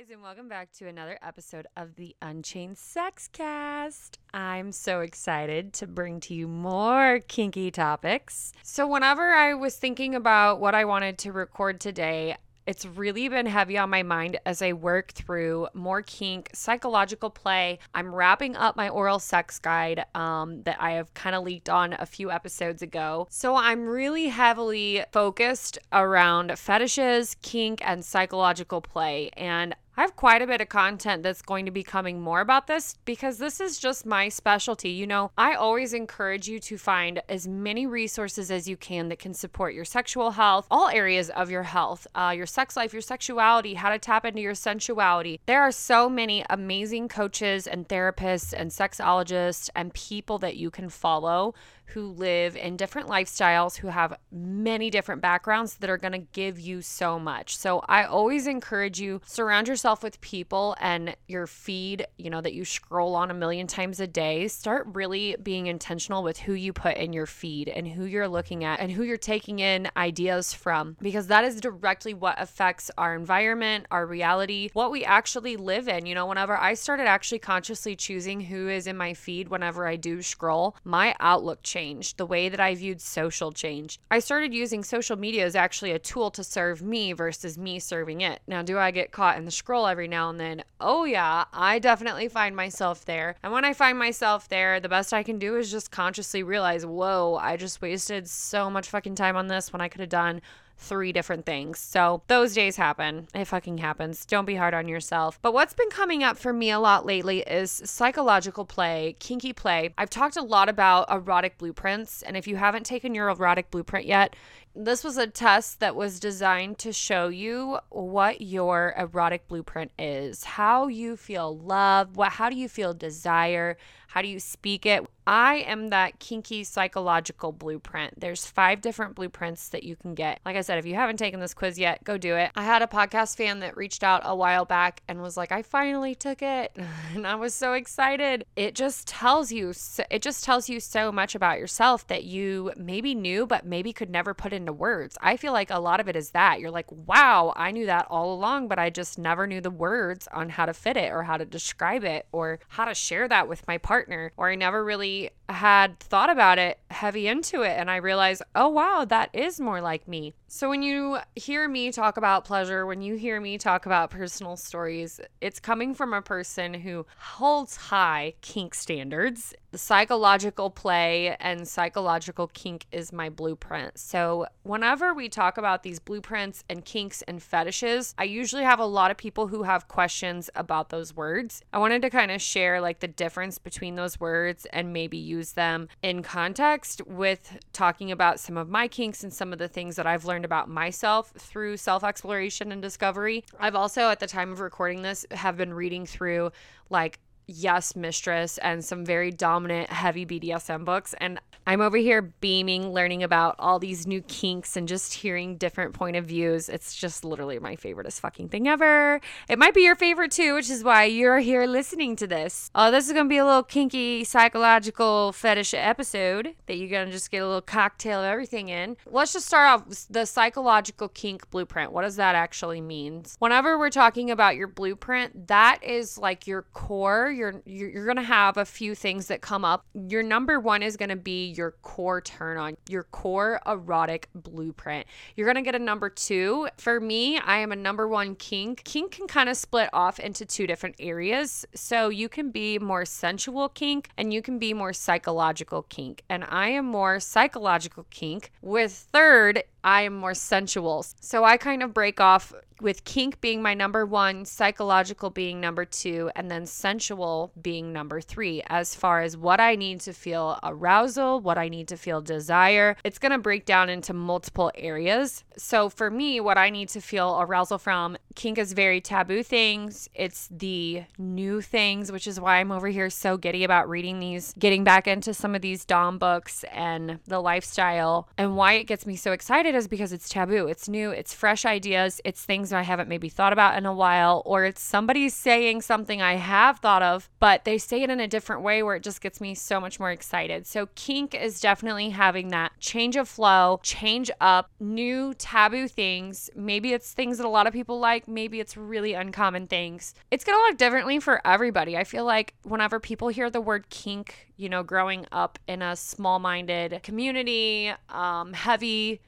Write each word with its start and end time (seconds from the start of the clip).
guys, 0.00 0.10
and 0.10 0.22
welcome 0.22 0.48
back 0.48 0.72
to 0.72 0.86
another 0.86 1.18
episode 1.22 1.66
of 1.76 1.94
the 1.96 2.16
Unchained 2.22 2.78
Sex 2.78 3.28
Cast. 3.28 4.18
I'm 4.32 4.72
so 4.72 5.00
excited 5.00 5.74
to 5.74 5.86
bring 5.86 6.20
to 6.20 6.34
you 6.34 6.48
more 6.48 7.20
kinky 7.28 7.70
topics. 7.70 8.52
So, 8.62 8.86
whenever 8.86 9.30
I 9.32 9.52
was 9.54 9.76
thinking 9.76 10.14
about 10.14 10.58
what 10.58 10.74
I 10.74 10.86
wanted 10.86 11.18
to 11.18 11.32
record 11.32 11.80
today, 11.80 12.36
it's 12.66 12.86
really 12.86 13.28
been 13.28 13.46
heavy 13.46 13.76
on 13.78 13.90
my 13.90 14.02
mind 14.04 14.38
as 14.46 14.62
I 14.62 14.74
work 14.74 15.10
through 15.12 15.68
more 15.74 16.02
kink, 16.02 16.50
psychological 16.54 17.28
play. 17.28 17.80
I'm 17.94 18.14
wrapping 18.14 18.54
up 18.54 18.76
my 18.76 18.88
oral 18.88 19.18
sex 19.18 19.58
guide 19.58 20.04
um, 20.14 20.62
that 20.62 20.76
I 20.80 20.92
have 20.92 21.12
kind 21.14 21.34
of 21.34 21.42
leaked 21.42 21.68
on 21.68 21.94
a 21.94 22.06
few 22.06 22.30
episodes 22.30 22.80
ago. 22.80 23.26
So 23.28 23.56
I'm 23.56 23.86
really 23.86 24.28
heavily 24.28 25.02
focused 25.10 25.78
around 25.92 26.56
fetishes, 26.58 27.34
kink, 27.42 27.80
and 27.84 28.04
psychological 28.04 28.80
play. 28.80 29.30
And 29.36 29.74
I 29.96 30.02
have 30.02 30.16
quite 30.16 30.40
a 30.40 30.46
bit 30.46 30.60
of 30.60 30.68
content 30.68 31.22
that's 31.22 31.42
going 31.42 31.66
to 31.66 31.72
be 31.72 31.82
coming 31.82 32.20
more 32.20 32.40
about 32.40 32.68
this 32.68 32.96
because 33.04 33.38
this 33.38 33.60
is 33.60 33.78
just 33.78 34.06
my 34.06 34.28
specialty. 34.28 34.90
You 34.90 35.06
know, 35.06 35.32
I 35.36 35.54
always 35.54 35.92
encourage 35.92 36.48
you 36.48 36.60
to 36.60 36.78
find 36.78 37.20
as 37.28 37.48
many 37.48 37.86
resources 37.86 38.50
as 38.50 38.68
you 38.68 38.76
can 38.76 39.08
that 39.08 39.18
can 39.18 39.34
support 39.34 39.74
your 39.74 39.84
sexual 39.84 40.30
health, 40.30 40.66
all 40.70 40.88
areas 40.88 41.28
of 41.30 41.50
your 41.50 41.64
health, 41.64 42.06
uh, 42.14 42.32
your 42.34 42.46
sex 42.46 42.76
life, 42.76 42.92
your 42.92 43.02
sexuality, 43.02 43.74
how 43.74 43.90
to 43.90 43.98
tap 43.98 44.24
into 44.24 44.40
your 44.40 44.54
sensuality. 44.54 45.40
There 45.46 45.60
are 45.60 45.72
so 45.72 46.08
many 46.08 46.44
amazing 46.48 47.08
coaches 47.08 47.66
and 47.66 47.88
therapists 47.88 48.54
and 48.56 48.70
sexologists 48.70 49.70
and 49.74 49.92
people 49.92 50.38
that 50.38 50.56
you 50.56 50.70
can 50.70 50.88
follow 50.88 51.54
who 51.90 52.06
live 52.12 52.56
in 52.56 52.76
different 52.76 53.08
lifestyles, 53.08 53.76
who 53.76 53.88
have 53.88 54.16
many 54.30 54.90
different 54.90 55.20
backgrounds 55.20 55.74
that 55.76 55.90
are 55.90 55.98
going 55.98 56.12
to 56.12 56.18
give 56.18 56.58
you 56.58 56.82
so 56.82 57.18
much. 57.18 57.56
So 57.56 57.80
I 57.88 58.04
always 58.04 58.46
encourage 58.46 59.00
you 59.00 59.20
surround 59.26 59.68
yourself 59.68 60.02
with 60.02 60.20
people 60.20 60.76
and 60.80 61.16
your 61.26 61.46
feed, 61.46 62.06
you 62.16 62.30
know, 62.30 62.40
that 62.40 62.54
you 62.54 62.64
scroll 62.64 63.14
on 63.14 63.30
a 63.30 63.34
million 63.34 63.66
times 63.66 64.00
a 64.00 64.06
day. 64.06 64.48
Start 64.48 64.86
really 64.92 65.36
being 65.42 65.66
intentional 65.66 66.22
with 66.22 66.38
who 66.38 66.52
you 66.52 66.72
put 66.72 66.96
in 66.96 67.12
your 67.12 67.26
feed 67.26 67.68
and 67.68 67.86
who 67.88 68.04
you're 68.04 68.28
looking 68.28 68.64
at 68.64 68.80
and 68.80 68.92
who 68.92 69.02
you're 69.02 69.16
taking 69.16 69.58
in 69.58 69.88
ideas 69.96 70.54
from 70.54 70.96
because 71.00 71.26
that 71.26 71.44
is 71.44 71.60
directly 71.60 72.14
what 72.14 72.40
affects 72.40 72.90
our 72.96 73.14
environment, 73.14 73.86
our 73.90 74.06
reality, 74.06 74.70
what 74.72 74.90
we 74.90 75.04
actually 75.04 75.56
live 75.56 75.88
in. 75.88 76.06
You 76.06 76.14
know, 76.14 76.26
whenever 76.26 76.56
I 76.56 76.74
started 76.74 77.06
actually 77.06 77.40
consciously 77.40 77.96
choosing 77.96 78.40
who 78.40 78.68
is 78.68 78.86
in 78.86 78.96
my 78.96 79.14
feed 79.14 79.48
whenever 79.48 79.86
I 79.86 79.96
do 79.96 80.22
scroll, 80.22 80.76
my 80.84 81.14
outlook 81.18 81.62
changed 81.62 81.79
the 82.16 82.26
way 82.26 82.48
that 82.48 82.60
I 82.60 82.74
viewed 82.74 83.00
social 83.00 83.52
change. 83.52 83.98
I 84.10 84.18
started 84.18 84.52
using 84.52 84.84
social 84.84 85.16
media 85.16 85.44
as 85.44 85.56
actually 85.56 85.92
a 85.92 85.98
tool 85.98 86.30
to 86.32 86.44
serve 86.44 86.82
me 86.82 87.12
versus 87.12 87.56
me 87.56 87.78
serving 87.78 88.20
it. 88.20 88.40
Now, 88.46 88.62
do 88.62 88.78
I 88.78 88.90
get 88.90 89.12
caught 89.12 89.38
in 89.38 89.44
the 89.44 89.50
scroll 89.50 89.86
every 89.86 90.08
now 90.08 90.30
and 90.30 90.38
then? 90.38 90.62
Oh, 90.80 91.04
yeah, 91.04 91.44
I 91.52 91.78
definitely 91.78 92.28
find 92.28 92.54
myself 92.54 93.04
there. 93.04 93.36
And 93.42 93.52
when 93.52 93.64
I 93.64 93.72
find 93.72 93.98
myself 93.98 94.48
there, 94.48 94.80
the 94.80 94.88
best 94.88 95.12
I 95.12 95.22
can 95.22 95.38
do 95.38 95.56
is 95.56 95.70
just 95.70 95.90
consciously 95.90 96.42
realize, 96.42 96.84
whoa, 96.84 97.36
I 97.40 97.56
just 97.56 97.80
wasted 97.80 98.28
so 98.28 98.70
much 98.70 98.88
fucking 98.88 99.14
time 99.14 99.36
on 99.36 99.48
this 99.48 99.72
when 99.72 99.80
I 99.80 99.88
could 99.88 100.00
have 100.00 100.10
done 100.10 100.42
three 100.80 101.12
different 101.12 101.46
things. 101.46 101.78
So 101.78 102.22
those 102.26 102.54
days 102.54 102.76
happen. 102.76 103.28
It 103.34 103.44
fucking 103.44 103.78
happens. 103.78 104.24
Don't 104.24 104.46
be 104.46 104.56
hard 104.56 104.74
on 104.74 104.88
yourself. 104.88 105.38
But 105.42 105.52
what's 105.52 105.74
been 105.74 105.90
coming 105.90 106.24
up 106.24 106.36
for 106.36 106.52
me 106.52 106.70
a 106.70 106.80
lot 106.80 107.06
lately 107.06 107.40
is 107.40 107.70
psychological 107.84 108.64
play, 108.64 109.16
kinky 109.18 109.52
play. 109.52 109.94
I've 109.98 110.10
talked 110.10 110.36
a 110.36 110.42
lot 110.42 110.68
about 110.68 111.10
erotic 111.10 111.58
blueprints. 111.58 112.22
And 112.22 112.36
if 112.36 112.46
you 112.46 112.56
haven't 112.56 112.86
taken 112.86 113.14
your 113.14 113.28
erotic 113.28 113.70
blueprint 113.70 114.06
yet, 114.06 114.34
this 114.74 115.02
was 115.02 115.16
a 115.16 115.26
test 115.26 115.80
that 115.80 115.96
was 115.96 116.20
designed 116.20 116.78
to 116.78 116.92
show 116.92 117.28
you 117.28 117.78
what 117.88 118.40
your 118.40 118.94
erotic 118.96 119.48
blueprint 119.48 119.90
is, 119.98 120.44
how 120.44 120.86
you 120.86 121.16
feel 121.16 121.58
love, 121.58 122.16
what 122.16 122.32
how 122.32 122.48
do 122.48 122.56
you 122.56 122.68
feel 122.68 122.94
desire, 122.94 123.76
how 124.10 124.22
do 124.22 124.28
you 124.28 124.40
speak 124.40 124.86
it? 124.86 125.06
I 125.24 125.58
am 125.58 125.90
that 125.90 126.18
kinky 126.18 126.64
psychological 126.64 127.52
blueprint. 127.52 128.18
There's 128.18 128.44
five 128.44 128.80
different 128.80 129.14
blueprints 129.14 129.68
that 129.68 129.84
you 129.84 129.94
can 129.94 130.16
get. 130.16 130.40
Like 130.44 130.56
I 130.56 130.62
said, 130.62 130.78
if 130.78 130.86
you 130.86 130.96
haven't 130.96 131.18
taken 131.18 131.38
this 131.38 131.54
quiz 131.54 131.78
yet, 131.78 132.02
go 132.02 132.18
do 132.18 132.34
it. 132.34 132.50
I 132.56 132.64
had 132.64 132.82
a 132.82 132.88
podcast 132.88 133.36
fan 133.36 133.60
that 133.60 133.76
reached 133.76 134.02
out 134.02 134.22
a 134.24 134.34
while 134.34 134.64
back 134.64 135.04
and 135.06 135.22
was 135.22 135.36
like, 135.36 135.52
"I 135.52 135.62
finally 135.62 136.16
took 136.16 136.42
it." 136.42 136.76
And 137.14 137.26
I 137.26 137.34
was 137.34 137.54
so 137.54 137.72
excited. 137.72 138.44
It 138.56 138.74
just 138.74 139.06
tells 139.06 139.50
you 139.50 139.72
it 140.10 140.22
just 140.22 140.44
tells 140.44 140.68
you 140.68 140.80
so 140.80 141.10
much 141.10 141.34
about 141.34 141.58
yourself 141.58 142.06
that 142.06 142.24
you 142.24 142.72
maybe 142.76 143.14
knew 143.14 143.46
but 143.46 143.64
maybe 143.64 143.92
could 143.92 144.10
never 144.10 144.32
put 144.32 144.52
into 144.52 144.72
words. 144.72 145.16
I 145.20 145.36
feel 145.36 145.52
like 145.52 145.70
a 145.70 145.80
lot 145.80 145.98
of 145.98 146.08
it 146.08 146.14
is 146.14 146.30
that. 146.30 146.60
You're 146.60 146.70
like, 146.70 146.90
"Wow, 146.90 147.52
I 147.56 147.70
knew 147.70 147.86
that 147.86 148.06
all 148.10 148.32
along, 148.32 148.68
but 148.68 148.78
I 148.78 148.90
just 148.90 149.18
never 149.18 149.46
knew 149.46 149.60
the 149.60 149.70
words 149.70 150.28
on 150.32 150.50
how 150.50 150.66
to 150.66 150.74
fit 150.74 150.96
it 150.96 151.12
or 151.12 151.24
how 151.24 151.36
to 151.36 151.44
describe 151.44 152.04
it 152.04 152.26
or 152.32 152.60
how 152.68 152.84
to 152.84 152.94
share 152.94 153.28
that 153.28 153.48
with 153.48 153.66
my 153.68 153.78
partner." 153.78 153.99
Partner, 154.00 154.32
or 154.36 154.50
I 154.50 154.54
never 154.54 154.84
really 154.84 155.30
had 155.50 155.98
thought 156.00 156.30
about 156.30 156.58
it 156.58 156.78
heavy 156.90 157.26
into 157.26 157.62
it. 157.62 157.76
And 157.78 157.90
I 157.90 157.96
realized, 157.96 158.42
oh, 158.54 158.68
wow, 158.68 159.04
that 159.08 159.30
is 159.32 159.60
more 159.60 159.80
like 159.80 160.06
me. 160.06 160.34
So 160.48 160.68
when 160.68 160.82
you 160.82 161.18
hear 161.36 161.68
me 161.68 161.92
talk 161.92 162.16
about 162.16 162.44
pleasure, 162.44 162.84
when 162.84 163.02
you 163.02 163.14
hear 163.14 163.40
me 163.40 163.56
talk 163.56 163.86
about 163.86 164.10
personal 164.10 164.56
stories, 164.56 165.20
it's 165.40 165.60
coming 165.60 165.94
from 165.94 166.12
a 166.12 166.20
person 166.20 166.74
who 166.74 167.06
holds 167.18 167.76
high 167.76 168.34
kink 168.40 168.74
standards. 168.74 169.54
The 169.70 169.78
psychological 169.78 170.68
play 170.68 171.36
and 171.38 171.68
psychological 171.68 172.48
kink 172.48 172.86
is 172.90 173.12
my 173.12 173.28
blueprint. 173.28 173.96
So 173.96 174.46
whenever 174.64 175.14
we 175.14 175.28
talk 175.28 175.56
about 175.56 175.84
these 175.84 176.00
blueprints 176.00 176.64
and 176.68 176.84
kinks 176.84 177.22
and 177.22 177.40
fetishes, 177.40 178.12
I 178.18 178.24
usually 178.24 178.64
have 178.64 178.80
a 178.80 178.84
lot 178.84 179.12
of 179.12 179.16
people 179.16 179.46
who 179.46 179.62
have 179.62 179.86
questions 179.86 180.50
about 180.56 180.88
those 180.88 181.14
words. 181.14 181.62
I 181.72 181.78
wanted 181.78 182.02
to 182.02 182.10
kind 182.10 182.32
of 182.32 182.42
share 182.42 182.80
like 182.80 182.98
the 182.98 183.06
difference 183.06 183.58
between 183.58 183.94
those 183.94 184.18
words 184.18 184.66
and 184.72 184.92
maybe 184.92 185.16
use 185.16 185.39
them 185.52 185.88
in 186.02 186.22
context 186.22 187.02
with 187.06 187.58
talking 187.72 188.10
about 188.10 188.40
some 188.40 188.56
of 188.56 188.68
my 188.68 188.88
kinks 188.88 189.22
and 189.22 189.32
some 189.32 189.52
of 189.52 189.58
the 189.58 189.68
things 189.68 189.96
that 189.96 190.06
I've 190.06 190.24
learned 190.24 190.40
learned 190.40 190.44
about 190.44 190.68
myself 190.68 191.32
through 191.36 191.76
self 191.76 192.02
exploration 192.02 192.72
and 192.72 192.80
discovery. 192.80 193.44
I've 193.58 193.74
also, 193.74 194.08
at 194.08 194.20
the 194.20 194.26
time 194.26 194.52
of 194.52 194.60
recording 194.60 195.02
this, 195.02 195.26
have 195.30 195.56
been 195.56 195.74
reading 195.74 196.06
through 196.06 196.52
like 196.88 197.18
Yes 197.50 197.96
Mistress 197.96 198.58
and 198.58 198.84
some 198.84 199.04
very 199.04 199.30
dominant 199.30 199.90
heavy 199.90 200.24
BDSM 200.24 200.84
books 200.84 201.14
and 201.18 201.40
I'm 201.66 201.82
over 201.82 201.98
here 201.98 202.22
beaming 202.22 202.92
learning 202.92 203.22
about 203.22 203.54
all 203.58 203.78
these 203.78 204.06
new 204.06 204.22
kinks 204.22 204.76
and 204.76 204.88
just 204.88 205.12
hearing 205.12 205.56
different 205.56 205.92
point 205.92 206.16
of 206.16 206.24
views. 206.24 206.68
It's 206.68 206.96
just 206.96 207.24
literally 207.24 207.58
my 207.58 207.76
favoriteest 207.76 208.18
fucking 208.20 208.48
thing 208.48 208.66
ever. 208.66 209.20
It 209.48 209.58
might 209.58 209.74
be 209.74 209.82
your 209.82 209.94
favorite 209.94 210.32
too, 210.32 210.54
which 210.54 210.70
is 210.70 210.82
why 210.82 211.04
you're 211.04 211.38
here 211.38 211.66
listening 211.66 212.16
to 212.16 212.26
this. 212.26 212.70
Oh, 212.74 212.90
this 212.90 213.06
is 213.06 213.12
to 213.26 213.28
be 213.28 213.36
a 213.36 213.44
little 213.44 213.62
kinky 213.62 214.24
psychological 214.24 215.32
fetish 215.32 215.74
episode 215.74 216.54
that 216.66 216.76
you're 216.76 216.88
to 217.06 217.12
just 217.12 217.30
get 217.30 217.42
a 217.42 217.46
little 217.46 217.60
cocktail 217.60 218.20
of 218.20 218.26
everything 218.26 218.68
in. 218.68 218.96
Let's 219.06 219.34
just 219.34 219.46
start 219.46 219.68
off 219.68 219.86
with 219.86 220.08
the 220.08 220.24
psychological 220.24 221.08
kink 221.08 221.50
blueprint. 221.50 221.92
What 221.92 222.02
does 222.02 222.16
that 222.16 222.34
actually 222.34 222.80
mean? 222.80 223.24
Whenever 223.38 223.78
we're 223.78 223.90
talking 223.90 224.30
about 224.30 224.56
your 224.56 224.66
blueprint, 224.66 225.46
that 225.48 225.84
is 225.84 226.16
like 226.16 226.46
your 226.46 226.62
core 226.72 227.30
you're 227.40 227.62
you're, 227.64 228.04
going 228.04 228.16
to 228.16 228.22
have 228.22 228.56
a 228.56 228.64
few 228.64 228.94
things 228.94 229.26
that 229.28 229.40
come 229.40 229.64
up. 229.64 229.86
Your 229.94 230.22
number 230.22 230.60
one 230.60 230.82
is 230.82 230.96
going 230.96 231.08
to 231.08 231.16
be 231.16 231.46
your 231.50 231.72
core 231.82 232.20
turn 232.20 232.56
on, 232.56 232.76
your 232.88 233.04
core 233.04 233.60
erotic 233.66 234.28
blueprint. 234.34 235.06
You're 235.36 235.46
going 235.46 235.62
to 235.62 235.68
get 235.68 235.74
a 235.74 235.82
number 235.82 236.10
two. 236.10 236.68
For 236.76 237.00
me, 237.00 237.38
I 237.38 237.58
am 237.58 237.72
a 237.72 237.76
number 237.76 238.06
one 238.06 238.36
kink. 238.36 238.84
Kink 238.84 239.12
can 239.12 239.26
kind 239.26 239.48
of 239.48 239.56
split 239.56 239.88
off 239.92 240.18
into 240.18 240.44
two 240.44 240.66
different 240.66 240.96
areas. 241.00 241.64
So 241.74 242.10
you 242.10 242.28
can 242.28 242.50
be 242.50 242.78
more 242.78 243.04
sensual 243.04 243.68
kink 243.68 244.10
and 244.16 244.32
you 244.32 244.42
can 244.42 244.58
be 244.58 244.74
more 244.74 244.92
psychological 244.92 245.82
kink. 245.82 246.22
And 246.28 246.44
I 246.48 246.68
am 246.68 246.84
more 246.86 247.18
psychological 247.20 248.06
kink, 248.10 248.52
with 248.62 248.92
third 248.92 249.64
I 249.82 250.02
am 250.02 250.16
more 250.16 250.34
sensual. 250.34 251.04
So 251.20 251.44
I 251.44 251.56
kind 251.56 251.82
of 251.82 251.94
break 251.94 252.20
off 252.20 252.52
with 252.80 253.04
kink 253.04 253.40
being 253.40 253.62
my 253.62 253.74
number 253.74 254.04
one, 254.04 254.44
psychological 254.44 255.30
being 255.30 255.60
number 255.60 255.84
two, 255.84 256.30
and 256.36 256.50
then 256.50 256.66
sensual 256.66 257.29
being 257.60 257.92
number 257.92 258.20
three, 258.20 258.62
as 258.68 258.94
far 258.94 259.22
as 259.22 259.36
what 259.36 259.60
I 259.60 259.74
need 259.74 260.00
to 260.00 260.12
feel 260.12 260.58
arousal, 260.62 261.40
what 261.40 261.58
I 261.58 261.68
need 261.68 261.88
to 261.88 261.96
feel 261.96 262.20
desire. 262.20 262.96
It's 263.04 263.18
going 263.18 263.32
to 263.32 263.38
break 263.38 263.64
down 263.64 263.88
into 263.88 264.12
multiple 264.12 264.70
areas. 264.74 265.44
So 265.56 265.88
for 265.88 266.10
me, 266.10 266.40
what 266.40 266.58
I 266.58 266.70
need 266.70 266.88
to 266.90 267.00
feel 267.00 267.38
arousal 267.40 267.78
from, 267.78 268.16
kink 268.34 268.58
is 268.58 268.72
very 268.72 269.00
taboo 269.00 269.42
things. 269.42 270.08
It's 270.14 270.48
the 270.50 271.04
new 271.18 271.60
things, 271.60 272.12
which 272.12 272.26
is 272.26 272.40
why 272.40 272.58
I'm 272.58 272.72
over 272.72 272.88
here 272.88 273.10
so 273.10 273.36
giddy 273.36 273.64
about 273.64 273.88
reading 273.88 274.20
these, 274.20 274.54
getting 274.58 274.84
back 274.84 275.06
into 275.06 275.34
some 275.34 275.54
of 275.54 275.62
these 275.62 275.84
Dom 275.84 276.18
books 276.18 276.64
and 276.72 277.18
the 277.26 277.40
lifestyle. 277.40 278.28
And 278.38 278.56
why 278.56 278.74
it 278.74 278.84
gets 278.84 279.06
me 279.06 279.16
so 279.16 279.32
excited 279.32 279.74
is 279.74 279.88
because 279.88 280.12
it's 280.12 280.28
taboo, 280.28 280.66
it's 280.66 280.88
new, 280.88 281.10
it's 281.10 281.34
fresh 281.34 281.64
ideas, 281.64 282.20
it's 282.24 282.44
things 282.44 282.72
I 282.72 282.82
haven't 282.82 283.08
maybe 283.08 283.28
thought 283.28 283.52
about 283.52 283.76
in 283.76 283.86
a 283.86 283.94
while, 283.94 284.42
or 284.46 284.64
it's 284.64 284.82
somebody 284.82 285.28
saying 285.28 285.82
something 285.82 286.20
I 286.22 286.34
have 286.34 286.78
thought 286.78 287.02
of, 287.02 287.09
but 287.38 287.64
they 287.64 287.78
say 287.78 288.02
it 288.02 288.10
in 288.10 288.20
a 288.20 288.28
different 288.28 288.62
way 288.62 288.82
where 288.82 288.96
it 288.96 289.02
just 289.02 289.20
gets 289.20 289.40
me 289.40 289.54
so 289.54 289.80
much 289.80 289.98
more 289.98 290.10
excited. 290.10 290.66
So, 290.66 290.88
kink 290.94 291.34
is 291.34 291.60
definitely 291.60 292.10
having 292.10 292.48
that 292.48 292.72
change 292.78 293.16
of 293.16 293.28
flow, 293.28 293.80
change 293.82 294.30
up, 294.40 294.70
new 294.78 295.34
taboo 295.34 295.88
things. 295.88 296.50
Maybe 296.54 296.92
it's 296.92 297.12
things 297.12 297.38
that 297.38 297.46
a 297.46 297.50
lot 297.50 297.66
of 297.66 297.72
people 297.72 297.98
like, 297.98 298.28
maybe 298.28 298.60
it's 298.60 298.76
really 298.76 299.14
uncommon 299.14 299.66
things. 299.66 300.14
It's 300.30 300.44
going 300.44 300.58
to 300.58 300.62
look 300.62 300.78
differently 300.78 301.18
for 301.20 301.40
everybody. 301.46 301.96
I 301.96 302.04
feel 302.04 302.24
like 302.24 302.54
whenever 302.62 303.00
people 303.00 303.28
hear 303.28 303.50
the 303.50 303.60
word 303.60 303.88
kink, 303.90 304.48
you 304.56 304.68
know, 304.68 304.82
growing 304.82 305.26
up 305.32 305.58
in 305.66 305.82
a 305.82 305.96
small 305.96 306.38
minded 306.38 307.02
community, 307.02 307.92
um, 308.08 308.52
heavy 308.52 309.20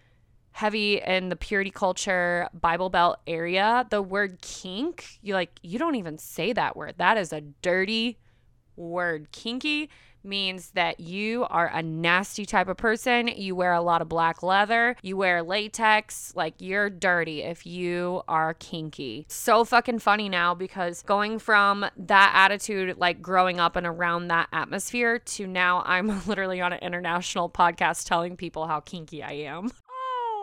heavy 0.53 1.01
in 1.01 1.29
the 1.29 1.37
purity 1.37 1.71
culture 1.71 2.49
Bible 2.55 2.91
Belt 2.91 3.19
area, 3.27 3.87
the 3.91 4.03
word 4.03 4.41
kink, 4.41 5.19
you 5.23 5.35
like 5.35 5.59
you 5.63 5.79
don't 5.79 5.97
even 5.97 6.19
say 6.19 6.53
that 6.53 6.77
word. 6.77 6.95
That 6.99 7.17
is 7.17 7.33
a 7.33 7.41
dirty 7.41 8.19
word. 8.77 9.33
Kinky 9.33 9.91
means 10.25 10.71
that 10.71 11.01
you 11.01 11.45
are 11.51 11.67
a 11.67 11.83
nasty 11.83 12.47
type 12.47 12.69
of 12.69 12.77
person. 12.77 13.29
You 13.29 13.57
wear 13.57 13.73
a 13.73 13.81
lot 13.81 14.03
of 14.03 14.09
black 14.09 14.43
leather, 14.43 14.97
you 15.03 15.17
wear 15.17 15.43
latex, 15.43 16.33
like 16.37 16.55
you're 16.59 16.91
dirty 16.91 17.43
if 17.43 17.67
you 17.67 18.23
are 18.29 18.55
kinky. 18.55 19.27
So 19.29 19.65
fucking 19.65 19.99
funny 19.99 20.29
now 20.29 20.55
because 20.55 21.03
going 21.03 21.39
from 21.39 21.85
that 21.97 22.33
attitude, 22.35 22.99
like 22.99 23.21
growing 23.21 23.59
up 23.59 23.77
and 23.77 23.87
around 23.87 24.29
that 24.29 24.49
atmosphere, 24.53 25.19
to 25.19 25.47
now 25.47 25.83
I'm 25.85 26.25
literally 26.27 26.61
on 26.61 26.73
an 26.73 26.81
international 26.81 27.51
podcast 27.51 28.07
telling 28.07 28.37
people 28.37 28.67
how 28.67 28.81
kinky 28.81 29.23
I 29.23 29.33
am 29.33 29.73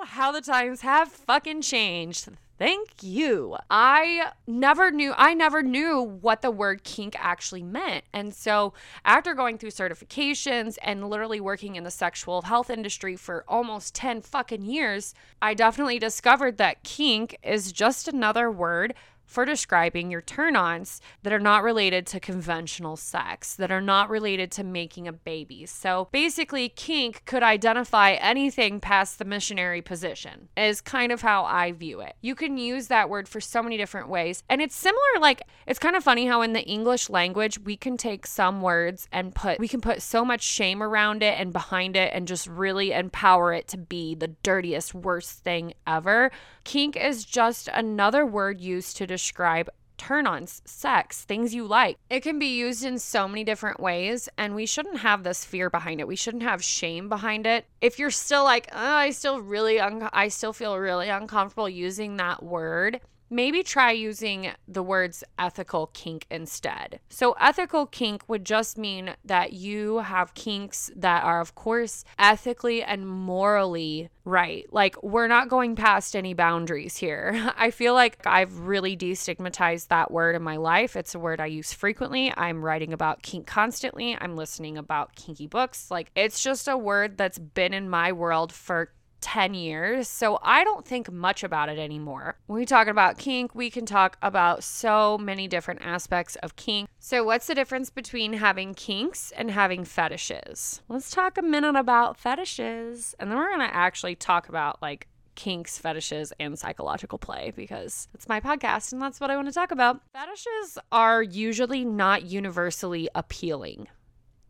how 0.06 0.31
the 0.31 0.42
times 0.42 0.81
have 0.81 1.12
fucking 1.12 1.62
changed. 1.62 2.30
Thank 2.60 3.01
you. 3.01 3.56
I 3.69 4.31
never 4.46 4.92
knew 4.92 5.13
I 5.16 5.34
never 5.34 5.63
knew 5.63 6.01
what 6.01 6.42
the 6.42 6.51
word 6.51 6.84
kink 6.84 7.16
actually 7.18 7.63
meant. 7.63 8.04
And 8.12 8.34
so 8.34 8.74
after 9.06 9.34
going 9.34 9.57
through 9.57 9.69
certifications 9.69 10.78
and 10.84 11.10
literally 11.10 11.40
working 11.40 11.78
in 11.78 11.86
the 11.86 11.92
sexual 11.92 12.42
health 12.42 12.69
industry 12.69 13.16
for 13.16 13.46
almost 13.48 13.96
10 13.96 14.22
fucking 14.22 14.63
years, 14.63 15.13
I 15.42 15.54
definitely 15.54 16.00
discovered 16.00 16.57
that 16.57 16.84
kink 16.84 17.38
is 17.44 17.72
just 17.72 18.10
another 18.10 18.51
word 18.51 18.94
for 19.29 19.45
describing 19.45 20.09
your 20.09 20.21
turn 20.21 20.55
ons 20.55 20.99
that 21.21 21.31
are 21.31 21.39
not 21.39 21.61
related 21.61 22.07
to 22.07 22.19
conventional 22.19 22.97
sex, 22.97 23.55
that 23.55 23.71
are 23.71 23.79
not 23.79 24.09
related 24.09 24.51
to 24.51 24.63
making 24.63 25.07
a 25.07 25.13
baby. 25.13 25.67
So 25.67 26.09
basically, 26.11 26.67
kink 26.67 27.21
could 27.25 27.43
identify 27.43 28.13
anything 28.13 28.79
past 28.79 29.19
the 29.19 29.25
missionary 29.25 29.83
position, 29.83 30.49
is 30.57 30.81
kind 30.81 31.11
of 31.11 31.21
how 31.21 31.45
I 31.45 31.71
view 31.73 32.01
it. 32.01 32.15
You 32.21 32.33
can 32.33 32.57
use 32.57 32.87
that 32.87 33.07
word 33.07 33.29
for 33.29 33.39
so 33.39 33.61
many 33.61 33.77
different 33.77 34.09
ways. 34.09 34.43
And 34.49 34.63
it's 34.63 34.75
similar, 34.75 35.19
like, 35.19 35.43
it's 35.67 35.79
kind 35.79 35.95
of 35.95 36.03
funny 36.03 36.25
how 36.25 36.41
in 36.41 36.53
the 36.53 36.65
English 36.65 37.07
language, 37.07 37.59
we 37.59 37.77
can 37.77 37.97
take 37.97 38.25
some 38.25 38.63
words 38.63 39.07
and 39.11 39.35
put, 39.35 39.59
we 39.59 39.67
can 39.67 39.79
put 39.79 40.01
so 40.01 40.25
much 40.25 40.41
shame 40.41 40.81
around 40.81 41.21
it 41.21 41.39
and 41.39 41.53
behind 41.53 41.95
it 41.95 42.11
and 42.15 42.27
just 42.27 42.47
really 42.47 42.91
empower 42.93 43.53
it 43.53 43.67
to 43.67 43.77
be 43.77 44.15
the 44.15 44.29
dirtiest, 44.41 44.95
worst 44.95 45.43
thing 45.43 45.75
ever. 45.85 46.31
Kink 46.69 46.95
is 46.95 47.25
just 47.25 47.68
another 47.74 48.24
word 48.24 48.62
used 48.62 48.95
to 48.98 49.07
describe 49.07 49.71
turn 49.98 50.27
ons, 50.27 50.62
sex, 50.66 51.24
things 51.24 51.51
you 51.51 51.66
like. 51.66 51.98
It 52.12 52.19
can 52.19 52.38
be 52.38 52.60
used 52.60 52.86
in 52.86 53.00
so 53.00 53.27
many 53.27 53.44
different 53.44 53.80
ways, 53.80 54.30
and 54.38 54.54
we 54.54 54.68
shouldn't 54.68 55.00
have 55.00 55.24
this 55.24 55.44
fear 55.44 55.71
behind 55.71 56.00
it. 56.00 56.07
We 56.07 56.16
shouldn't 56.16 56.44
have 56.44 56.63
shame 56.63 57.10
behind 57.10 57.48
it. 57.48 57.66
If 57.81 57.98
you're 57.98 58.12
still 58.12 58.44
like, 58.44 58.69
oh, 58.71 58.77
I 58.77 59.10
still 59.10 59.42
really, 59.42 59.80
un- 59.80 60.12
I 60.13 60.27
still 60.27 60.54
feel 60.54 60.77
really 60.77 61.10
uncomfortable 61.10 61.68
using 61.68 62.18
that 62.18 62.44
word, 62.44 63.01
maybe 63.29 63.63
try 63.63 63.91
using 63.91 64.51
the 64.67 64.83
words 64.83 65.23
ethical 65.37 65.87
kink 65.87 66.25
instead. 66.29 66.99
So, 67.09 67.33
ethical 67.39 67.85
kink 67.85 68.23
would 68.27 68.45
just 68.45 68.77
mean 68.77 69.15
that 69.25 69.53
you 69.53 69.99
have 69.99 70.33
kinks 70.33 70.91
that 70.95 71.23
are, 71.23 71.41
of 71.41 71.55
course, 71.55 72.03
ethically 72.17 72.83
and 72.83 73.07
morally 73.07 74.09
right. 74.25 74.65
Like, 74.71 75.01
we're 75.03 75.27
not 75.27 75.49
going 75.49 75.75
past 75.75 76.15
any 76.15 76.33
boundaries 76.33 76.97
here. 76.97 77.51
I 77.57 77.71
feel 77.71 77.93
like 77.93 78.25
I've 78.25 78.59
really 78.59 78.95
destigmatized 78.95 79.87
that 79.87 80.11
word 80.11 80.35
in 80.35 80.43
my 80.43 80.57
life. 80.57 80.95
It's 80.95 81.15
a 81.15 81.19
word 81.19 81.39
I 81.39 81.47
use 81.47 81.73
frequently. 81.73 82.33
I'm 82.35 82.63
writing 82.63 82.93
about 82.93 83.23
kink 83.23 83.47
constantly, 83.47 84.17
I'm 84.19 84.35
listening 84.35 84.77
about 84.77 85.15
kinky 85.15 85.47
books. 85.47 85.89
Like, 85.91 86.11
it's 86.15 86.41
just 86.41 86.67
a 86.67 86.77
word 86.77 87.17
that's 87.17 87.39
been 87.39 87.73
in 87.73 87.89
my 87.89 88.11
world 88.11 88.51
for 88.51 88.91
10 89.21 89.54
years. 89.54 90.07
So 90.07 90.39
I 90.42 90.63
don't 90.63 90.86
think 90.86 91.12
much 91.12 91.44
about 91.44 91.69
it 91.69 91.77
anymore. 91.77 92.38
When 92.48 92.60
we 92.60 92.66
talk 92.66 92.88
about 92.88 93.18
kink, 93.18 93.54
we 93.54 93.69
can 93.69 93.86
talk 93.86 94.18
about 94.21 94.63
so 94.63 95.18
many 95.18 95.48
different 95.48 95.81
aspects 95.83 96.36
of 96.38 96.56
kink. 96.56 96.89
So, 97.00 97.24
what's 97.24 97.48
the 97.48 97.56
difference 97.56 97.89
between 97.89 98.33
having 98.33 98.74
kinks 98.74 99.31
and 99.31 99.51
having 99.51 99.86
fetishes? 99.86 100.81
Let's 100.89 101.12
talk 101.12 101.38
a 101.38 101.42
minute 101.42 101.75
about 101.75 102.18
fetishes. 102.18 103.16
And 103.19 103.30
then 103.30 103.38
we're 103.38 103.50
to 103.57 103.75
actually 103.75 104.16
talk 104.16 104.50
about 104.50 104.81
like 104.81 105.07
kinks, 105.36 105.77
fetishes, 105.77 106.33
and 106.39 106.60
psychological 106.60 107.18
play 107.18 107.54
because 107.56 108.07
it's 108.13 108.27
my 108.27 108.42
podcast 108.42 108.92
and 108.92 109.01
that's 109.01 109.19
what 109.22 109.31
I 109.31 109.36
want 109.36 109.48
to 109.48 109.54
talk 109.54 109.72
about. 109.72 110.01
Fetishes 110.13 110.77
are 110.92 111.24
usually 111.24 111.86
not 111.86 112.24
universally 112.24 113.10
appealing. 113.15 113.88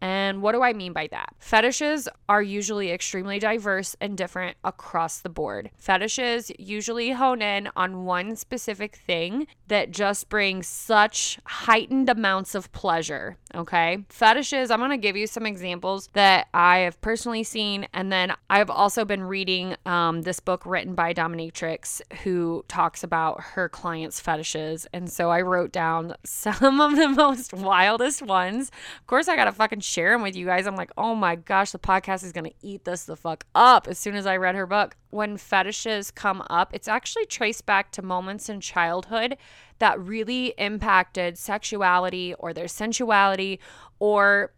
And 0.01 0.41
what 0.41 0.53
do 0.53 0.61
I 0.61 0.73
mean 0.73 0.93
by 0.93 1.07
that? 1.07 1.33
Fetishes 1.39 2.07
are 2.27 2.41
usually 2.41 2.91
extremely 2.91 3.39
diverse 3.39 3.95
and 3.99 4.17
different 4.17 4.57
across 4.63 5.19
the 5.19 5.29
board. 5.29 5.71
Fetishes 5.77 6.51
usually 6.57 7.11
hone 7.11 7.41
in 7.41 7.69
on 7.75 8.05
one 8.05 8.35
specific 8.35 8.95
thing 8.95 9.47
that 9.67 9.91
just 9.91 10.29
brings 10.29 10.67
such 10.67 11.39
heightened 11.45 12.09
amounts 12.09 12.55
of 12.55 12.71
pleasure. 12.71 13.37
Okay. 13.55 14.05
Fetishes, 14.09 14.71
I'm 14.71 14.79
going 14.79 14.91
to 14.91 14.97
give 14.97 15.17
you 15.17 15.27
some 15.27 15.45
examples 15.45 16.09
that 16.13 16.47
I 16.53 16.79
have 16.79 17.01
personally 17.01 17.43
seen. 17.43 17.87
And 17.93 18.11
then 18.11 18.33
I've 18.49 18.69
also 18.69 19.05
been 19.05 19.23
reading 19.23 19.75
um, 19.85 20.21
this 20.21 20.39
book 20.39 20.65
written 20.65 20.93
by 20.95 21.13
Dominatrix 21.13 22.01
who 22.23 22.63
talks 22.67 23.03
about 23.03 23.41
her 23.41 23.67
clients' 23.67 24.19
fetishes. 24.19 24.87
And 24.93 25.11
so 25.11 25.29
I 25.29 25.41
wrote 25.41 25.71
down 25.71 26.15
some 26.23 26.79
of 26.79 26.95
the 26.95 27.09
most 27.09 27.53
wildest 27.53 28.21
ones. 28.21 28.71
Of 28.99 29.07
course, 29.07 29.27
I 29.27 29.35
got 29.35 29.45
to 29.45 29.51
fucking 29.51 29.81
share 29.89 30.11
them 30.11 30.21
with 30.21 30.35
you 30.35 30.45
guys. 30.45 30.67
I'm 30.67 30.75
like, 30.75 30.91
oh 30.97 31.15
my 31.15 31.35
gosh, 31.35 31.71
the 31.71 31.79
podcast 31.79 32.23
is 32.23 32.31
going 32.31 32.45
to 32.45 32.55
eat 32.61 32.85
this 32.85 33.05
the 33.05 33.15
fuck 33.15 33.45
up 33.55 33.87
as 33.87 33.97
soon 33.97 34.15
as 34.15 34.25
I 34.25 34.37
read 34.37 34.55
her 34.55 34.67
book. 34.67 34.95
When 35.09 35.37
fetishes 35.37 36.11
come 36.11 36.43
up, 36.49 36.73
it's 36.73 36.87
actually 36.87 37.25
traced 37.25 37.65
back 37.65 37.91
to 37.91 38.01
moments 38.01 38.49
in 38.49 38.61
childhood 38.61 39.37
that 39.79 39.99
really 39.99 40.53
impacted 40.57 41.37
sexuality 41.37 42.33
or 42.35 42.53
their 42.53 42.67
sensuality 42.67 43.59
or 43.99 44.53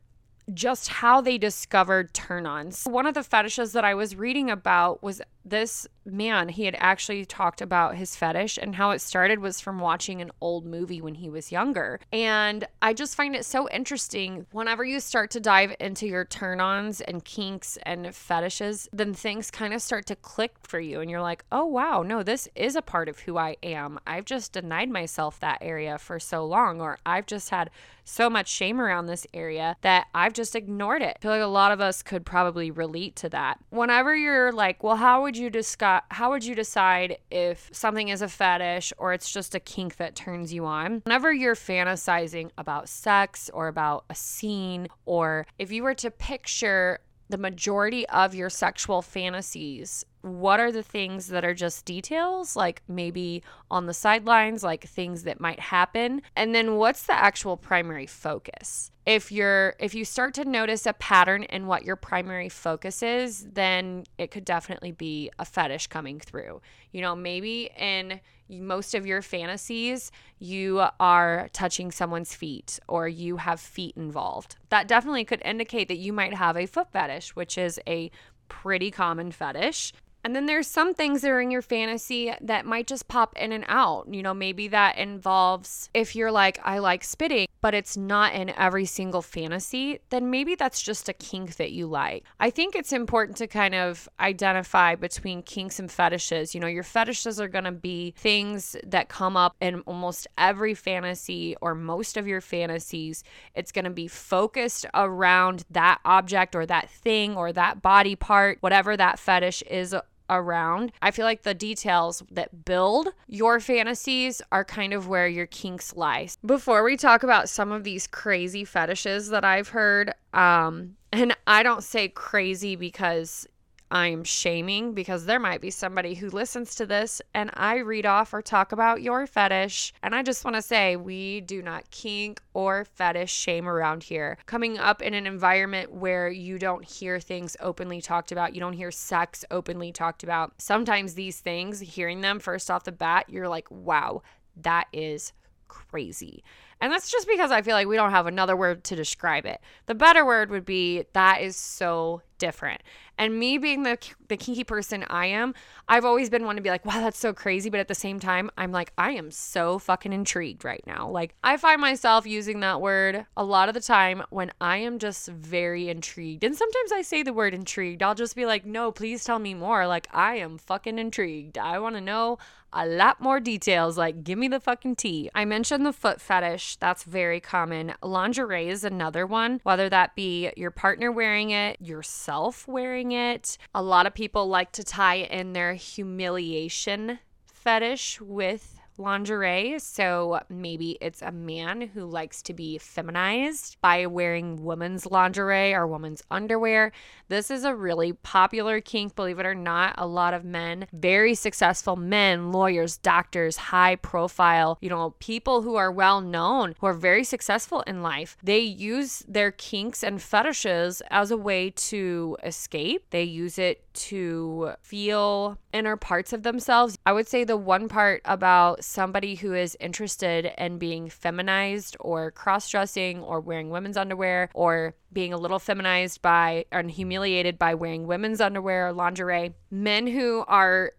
just 0.53 0.89
how 0.89 1.21
they 1.21 1.37
discovered 1.37 2.13
turn 2.13 2.45
ons. 2.45 2.83
One 2.85 3.05
of 3.05 3.13
the 3.13 3.23
fetishes 3.23 3.71
that 3.73 3.85
I 3.85 3.93
was 3.93 4.15
reading 4.15 4.49
about 4.49 5.01
was 5.01 5.21
this 5.43 5.87
man, 6.05 6.49
he 6.49 6.65
had 6.65 6.75
actually 6.79 7.25
talked 7.25 7.61
about 7.61 7.95
his 7.95 8.15
fetish 8.15 8.57
and 8.57 8.75
how 8.75 8.91
it 8.91 8.99
started 8.99 9.39
was 9.39 9.61
from 9.61 9.79
watching 9.79 10.21
an 10.21 10.31
old 10.41 10.65
movie 10.65 11.01
when 11.01 11.15
he 11.15 11.29
was 11.29 11.51
younger. 11.51 11.99
And 12.11 12.65
I 12.81 12.93
just 12.93 13.15
find 13.15 13.35
it 13.35 13.45
so 13.45 13.69
interesting 13.69 14.45
whenever 14.51 14.83
you 14.83 14.99
start 14.99 15.31
to 15.31 15.39
dive 15.39 15.75
into 15.79 16.07
your 16.07 16.25
turn 16.25 16.59
ons 16.59 17.01
and 17.01 17.23
kinks 17.23 17.77
and 17.83 18.13
fetishes, 18.15 18.89
then 18.91 19.13
things 19.13 19.51
kind 19.51 19.73
of 19.73 19.81
start 19.81 20.05
to 20.07 20.15
click 20.15 20.53
for 20.63 20.79
you. 20.79 21.01
And 21.01 21.09
you're 21.09 21.21
like, 21.21 21.43
oh, 21.51 21.65
wow, 21.65 22.01
no, 22.01 22.23
this 22.23 22.47
is 22.55 22.75
a 22.75 22.81
part 22.81 23.09
of 23.09 23.19
who 23.19 23.37
I 23.37 23.57
am. 23.61 23.99
I've 24.07 24.25
just 24.25 24.53
denied 24.53 24.89
myself 24.89 25.39
that 25.39 25.59
area 25.61 25.97
for 25.97 26.19
so 26.19 26.45
long, 26.45 26.81
or 26.81 26.97
I've 27.05 27.25
just 27.27 27.49
had 27.49 27.69
so 28.03 28.29
much 28.29 28.47
shame 28.47 28.81
around 28.81 29.05
this 29.05 29.27
area 29.33 29.77
that 29.81 30.07
I've 30.13 30.33
just 30.33 30.55
ignored 30.55 31.01
it. 31.01 31.17
I 31.17 31.21
feel 31.21 31.31
like 31.31 31.41
a 31.41 31.45
lot 31.45 31.71
of 31.71 31.79
us 31.79 32.01
could 32.01 32.25
probably 32.25 32.71
relate 32.71 33.15
to 33.17 33.29
that. 33.29 33.59
Whenever 33.69 34.15
you're 34.15 34.51
like, 34.51 34.83
well, 34.83 34.95
how 34.95 35.21
would 35.21 35.30
you 35.35 35.49
discuss 35.49 36.03
how 36.09 36.31
would 36.31 36.43
you 36.43 36.55
decide 36.55 37.17
if 37.29 37.69
something 37.71 38.09
is 38.09 38.21
a 38.21 38.27
fetish 38.27 38.93
or 38.97 39.13
it's 39.13 39.31
just 39.31 39.55
a 39.55 39.59
kink 39.59 39.97
that 39.97 40.15
turns 40.15 40.53
you 40.53 40.65
on? 40.65 41.01
Whenever 41.05 41.33
you're 41.33 41.55
fantasizing 41.55 42.51
about 42.57 42.89
sex 42.89 43.49
or 43.53 43.67
about 43.67 44.05
a 44.09 44.15
scene 44.15 44.87
or 45.05 45.45
if 45.57 45.71
you 45.71 45.83
were 45.83 45.95
to 45.95 46.11
picture 46.11 46.99
the 47.29 47.37
majority 47.37 48.07
of 48.09 48.35
your 48.35 48.49
sexual 48.49 49.01
fantasies 49.01 50.05
what 50.21 50.59
are 50.59 50.71
the 50.71 50.83
things 50.83 51.27
that 51.27 51.43
are 51.43 51.53
just 51.53 51.85
details 51.85 52.55
like 52.55 52.81
maybe 52.87 53.43
on 53.69 53.87
the 53.87 53.93
sidelines 53.93 54.63
like 54.63 54.83
things 54.83 55.23
that 55.23 55.39
might 55.39 55.59
happen? 55.59 56.21
And 56.35 56.53
then 56.53 56.75
what's 56.75 57.03
the 57.03 57.13
actual 57.13 57.57
primary 57.57 58.05
focus? 58.05 58.91
If 59.05 59.31
you're 59.31 59.75
if 59.79 59.95
you 59.95 60.05
start 60.05 60.35
to 60.35 60.45
notice 60.45 60.85
a 60.85 60.93
pattern 60.93 61.43
in 61.43 61.65
what 61.65 61.83
your 61.83 61.95
primary 61.95 62.49
focus 62.49 63.01
is 63.01 63.47
then 63.53 64.03
it 64.19 64.29
could 64.29 64.45
definitely 64.45 64.91
be 64.91 65.31
a 65.39 65.45
fetish 65.45 65.87
coming 65.87 66.19
through. 66.19 66.61
You 66.91 67.01
know 67.01 67.15
maybe 67.15 67.71
in 67.77 68.21
most 68.47 68.93
of 68.93 69.07
your 69.07 69.21
fantasies 69.21 70.11
you 70.37 70.83
are 70.99 71.49
touching 71.53 71.89
someone's 71.89 72.35
feet 72.35 72.79
or 72.87 73.07
you 73.07 73.37
have 73.37 73.59
feet 73.59 73.95
involved. 73.97 74.57
That 74.69 74.87
definitely 74.87 75.25
could 75.25 75.41
indicate 75.43 75.87
that 75.87 75.97
you 75.97 76.13
might 76.13 76.35
have 76.35 76.55
a 76.55 76.67
foot 76.67 76.91
fetish 76.91 77.35
which 77.35 77.57
is 77.57 77.79
a 77.87 78.11
pretty 78.49 78.91
common 78.91 79.31
fetish 79.31 79.93
and 80.23 80.35
then 80.35 80.45
there's 80.45 80.67
some 80.67 80.93
things 80.93 81.21
that 81.21 81.31
are 81.31 81.41
in 81.41 81.51
your 81.51 81.61
fantasy 81.61 82.33
that 82.41 82.65
might 82.65 82.87
just 82.87 83.07
pop 83.07 83.35
in 83.37 83.51
and 83.51 83.65
out. 83.67 84.07
You 84.13 84.21
know, 84.21 84.33
maybe 84.33 84.67
that 84.69 84.97
involves 84.97 85.89
if 85.93 86.15
you're 86.15 86.31
like, 86.31 86.59
I 86.63 86.79
like 86.79 87.03
spitting, 87.03 87.47
but 87.61 87.73
it's 87.73 87.95
not 87.95 88.33
in 88.33 88.49
every 88.49 88.85
single 88.85 89.21
fantasy, 89.21 89.99
then 90.09 90.29
maybe 90.29 90.55
that's 90.55 90.81
just 90.81 91.07
a 91.09 91.13
kink 91.13 91.55
that 91.57 91.71
you 91.71 91.87
like. 91.87 92.23
I 92.39 92.49
think 92.49 92.75
it's 92.75 92.91
important 92.91 93.37
to 93.37 93.47
kind 93.47 93.75
of 93.75 94.09
identify 94.19 94.95
between 94.95 95.43
kinks 95.43 95.79
and 95.79 95.91
fetishes. 95.91 96.53
You 96.53 96.61
know, 96.61 96.67
your 96.67 96.83
fetishes 96.83 97.39
are 97.39 97.47
going 97.47 97.65
to 97.65 97.71
be 97.71 98.13
things 98.17 98.75
that 98.85 99.09
come 99.09 99.37
up 99.37 99.55
in 99.61 99.81
almost 99.81 100.27
every 100.37 100.73
fantasy 100.73 101.55
or 101.61 101.75
most 101.75 102.17
of 102.17 102.27
your 102.27 102.41
fantasies. 102.41 103.23
It's 103.55 103.71
going 103.71 103.85
to 103.85 103.91
be 103.91 104.07
focused 104.07 104.85
around 104.93 105.63
that 105.69 105.99
object 106.03 106.55
or 106.55 106.65
that 106.65 106.89
thing 106.89 107.35
or 107.35 107.53
that 107.53 107.81
body 107.81 108.15
part, 108.15 108.57
whatever 108.61 108.97
that 108.97 109.19
fetish 109.19 109.61
is 109.63 109.95
around. 110.31 110.91
I 111.01 111.11
feel 111.11 111.25
like 111.25 111.43
the 111.43 111.53
details 111.53 112.23
that 112.31 112.65
build 112.65 113.09
your 113.27 113.59
fantasies 113.59 114.41
are 114.51 114.65
kind 114.65 114.93
of 114.93 115.07
where 115.07 115.27
your 115.27 115.45
kinks 115.45 115.95
lie. 115.95 116.29
Before 116.45 116.83
we 116.83 116.97
talk 116.97 117.23
about 117.23 117.49
some 117.49 117.71
of 117.71 117.83
these 117.83 118.07
crazy 118.07 118.65
fetishes 118.65 119.29
that 119.29 119.45
I've 119.45 119.69
heard, 119.69 120.13
um, 120.33 120.95
and 121.11 121.35
I 121.45 121.63
don't 121.63 121.83
say 121.83 122.07
crazy 122.07 122.75
because 122.75 123.47
I'm 123.91 124.23
shaming 124.23 124.93
because 124.93 125.25
there 125.25 125.39
might 125.39 125.59
be 125.59 125.69
somebody 125.69 126.15
who 126.15 126.29
listens 126.29 126.75
to 126.75 126.85
this 126.85 127.21
and 127.33 127.51
I 127.53 127.79
read 127.79 128.05
off 128.05 128.33
or 128.33 128.41
talk 128.41 128.71
about 128.71 129.01
your 129.01 129.27
fetish. 129.27 129.93
And 130.01 130.15
I 130.15 130.23
just 130.23 130.45
want 130.45 130.55
to 130.55 130.61
say 130.61 130.95
we 130.95 131.41
do 131.41 131.61
not 131.61 131.91
kink 131.91 132.41
or 132.53 132.85
fetish 132.85 133.31
shame 133.31 133.67
around 133.67 134.03
here. 134.03 134.37
Coming 134.45 134.79
up 134.79 135.01
in 135.01 135.13
an 135.13 135.27
environment 135.27 135.91
where 135.91 136.29
you 136.29 136.57
don't 136.57 136.85
hear 136.85 137.19
things 137.19 137.57
openly 137.59 138.01
talked 138.01 138.31
about, 138.31 138.55
you 138.55 138.61
don't 138.61 138.71
hear 138.73 138.91
sex 138.91 139.43
openly 139.51 139.91
talked 139.91 140.23
about. 140.23 140.53
Sometimes 140.57 141.13
these 141.13 141.41
things, 141.41 141.81
hearing 141.81 142.21
them 142.21 142.39
first 142.39 142.71
off 142.71 142.85
the 142.85 142.93
bat, 142.93 143.25
you're 143.27 143.49
like, 143.49 143.69
wow, 143.69 144.21
that 144.55 144.87
is 144.93 145.33
crazy. 145.67 146.43
And 146.81 146.91
that's 146.91 147.11
just 147.11 147.27
because 147.27 147.51
I 147.51 147.61
feel 147.61 147.75
like 147.75 147.87
we 147.87 147.95
don't 147.95 148.11
have 148.11 148.25
another 148.25 148.55
word 148.55 148.83
to 148.85 148.95
describe 148.95 149.45
it. 149.45 149.61
The 149.85 149.95
better 149.95 150.25
word 150.25 150.49
would 150.49 150.65
be 150.65 151.05
that 151.13 151.41
is 151.41 151.55
so 151.55 152.23
different. 152.39 152.81
And 153.21 153.37
me 153.37 153.59
being 153.59 153.83
the 153.83 153.99
the 154.31 154.37
kinky 154.37 154.63
person 154.63 155.03
I 155.09 155.27
am, 155.27 155.53
I've 155.87 156.05
always 156.05 156.29
been 156.29 156.45
one 156.45 156.55
to 156.55 156.61
be 156.61 156.69
like, 156.69 156.85
wow, 156.85 157.01
that's 157.01 157.19
so 157.19 157.33
crazy. 157.33 157.69
But 157.69 157.81
at 157.81 157.87
the 157.89 157.93
same 157.95 158.19
time, 158.19 158.49
I'm 158.57 158.71
like, 158.71 158.93
I 158.97 159.11
am 159.11 159.29
so 159.29 159.77
fucking 159.77 160.13
intrigued 160.13 160.63
right 160.65 160.83
now. 160.87 161.09
Like, 161.09 161.35
I 161.43 161.57
find 161.57 161.81
myself 161.81 162.25
using 162.25 162.61
that 162.61 162.81
word 162.81 163.25
a 163.35 163.43
lot 163.43 163.67
of 163.67 163.75
the 163.75 163.81
time 163.81 164.23
when 164.29 164.51
I 164.61 164.77
am 164.77 164.99
just 164.99 165.27
very 165.27 165.89
intrigued. 165.89 166.43
And 166.43 166.55
sometimes 166.55 166.91
I 166.93 167.01
say 167.01 167.23
the 167.23 167.33
word 167.33 167.53
intrigued. 167.53 168.01
I'll 168.01 168.15
just 168.15 168.35
be 168.35 168.45
like, 168.45 168.65
no, 168.65 168.91
please 168.91 169.23
tell 169.23 169.39
me 169.39 169.53
more. 169.53 169.85
Like, 169.85 170.07
I 170.11 170.35
am 170.37 170.57
fucking 170.57 170.97
intrigued. 170.97 171.57
I 171.57 171.77
want 171.79 171.95
to 171.95 172.01
know 172.01 172.37
a 172.73 172.85
lot 172.85 173.19
more 173.19 173.39
details. 173.39 173.97
Like, 173.97 174.23
give 174.23 174.37
me 174.37 174.47
the 174.47 174.59
fucking 174.59 174.95
tea. 174.95 175.29
I 175.35 175.45
mentioned 175.45 175.85
the 175.85 175.93
foot 175.93 176.21
fetish. 176.21 176.77
That's 176.77 177.03
very 177.03 177.39
common. 177.39 177.93
Lingerie 178.01 178.69
is 178.69 178.83
another 178.83 179.25
one, 179.25 179.59
whether 179.63 179.89
that 179.89 180.15
be 180.15 180.51
your 180.55 180.71
partner 180.71 181.11
wearing 181.11 181.49
it, 181.49 181.81
yourself 181.81 182.67
wearing 182.67 183.11
it. 183.11 183.57
A 183.75 183.81
lot 183.81 184.07
of 184.07 184.13
people 184.13 184.20
like 184.49 184.71
to 184.73 184.83
tie 184.83 185.15
in 185.15 185.53
their 185.53 185.73
humiliation 185.73 187.19
fetish 187.45 188.19
with 188.21 188.80
lingerie. 188.97 189.79
So 189.79 190.41
maybe 190.49 190.97
it's 191.01 191.21
a 191.21 191.31
man 191.31 191.81
who 191.81 192.05
likes 192.05 192.41
to 192.43 192.53
be 192.53 192.77
feminized 192.77 193.77
by 193.81 194.05
wearing 194.05 194.63
women's 194.63 195.05
lingerie 195.05 195.73
or 195.73 195.87
women's 195.87 196.23
underwear. 196.29 196.91
This 197.27 197.49
is 197.49 197.63
a 197.63 197.75
really 197.75 198.13
popular 198.13 198.81
kink, 198.81 199.15
believe 199.15 199.39
it 199.39 199.45
or 199.45 199.55
not. 199.55 199.95
A 199.97 200.05
lot 200.05 200.33
of 200.33 200.43
men, 200.43 200.87
very 200.93 201.35
successful 201.35 201.95
men, 201.95 202.51
lawyers, 202.51 202.97
doctors, 202.97 203.57
high 203.57 203.95
profile, 203.95 204.77
you 204.81 204.89
know, 204.89 205.15
people 205.19 205.61
who 205.61 205.75
are 205.75 205.91
well 205.91 206.21
known, 206.21 206.75
who 206.79 206.87
are 206.87 206.93
very 206.93 207.23
successful 207.23 207.81
in 207.81 208.01
life, 208.01 208.37
they 208.43 208.59
use 208.59 209.23
their 209.27 209.51
kinks 209.51 210.03
and 210.03 210.21
fetishes 210.21 211.01
as 211.09 211.31
a 211.31 211.37
way 211.37 211.69
to 211.69 212.37
escape. 212.43 213.05
They 213.11 213.23
use 213.23 213.57
it 213.57 213.83
to 213.93 214.73
feel 214.81 215.57
inner 215.73 215.97
parts 215.97 216.33
of 216.33 216.43
themselves. 216.43 216.97
I 217.05 217.11
would 217.11 217.27
say 217.27 217.43
the 217.43 217.57
one 217.57 217.87
part 217.89 218.21
about 218.25 218.80
somebody 218.81 219.35
who 219.35 219.53
is 219.53 219.77
interested 219.79 220.51
in 220.57 220.77
being 220.77 221.09
feminized 221.09 221.95
or 221.99 222.31
cross 222.31 222.69
dressing 222.69 223.21
or 223.21 223.39
wearing 223.39 223.69
women's 223.69 223.97
underwear 223.97 224.49
or 224.53 224.95
being 225.13 225.33
a 225.33 225.37
little 225.37 225.59
feminized 225.59 226.21
by 226.21 226.65
and 226.71 226.91
humiliated 226.91 227.57
by 227.57 227.73
wearing 227.73 228.07
women's 228.07 228.41
underwear 228.41 228.87
or 228.87 228.93
lingerie, 228.93 229.53
men 229.69 230.07
who 230.07 230.43
are 230.47 230.91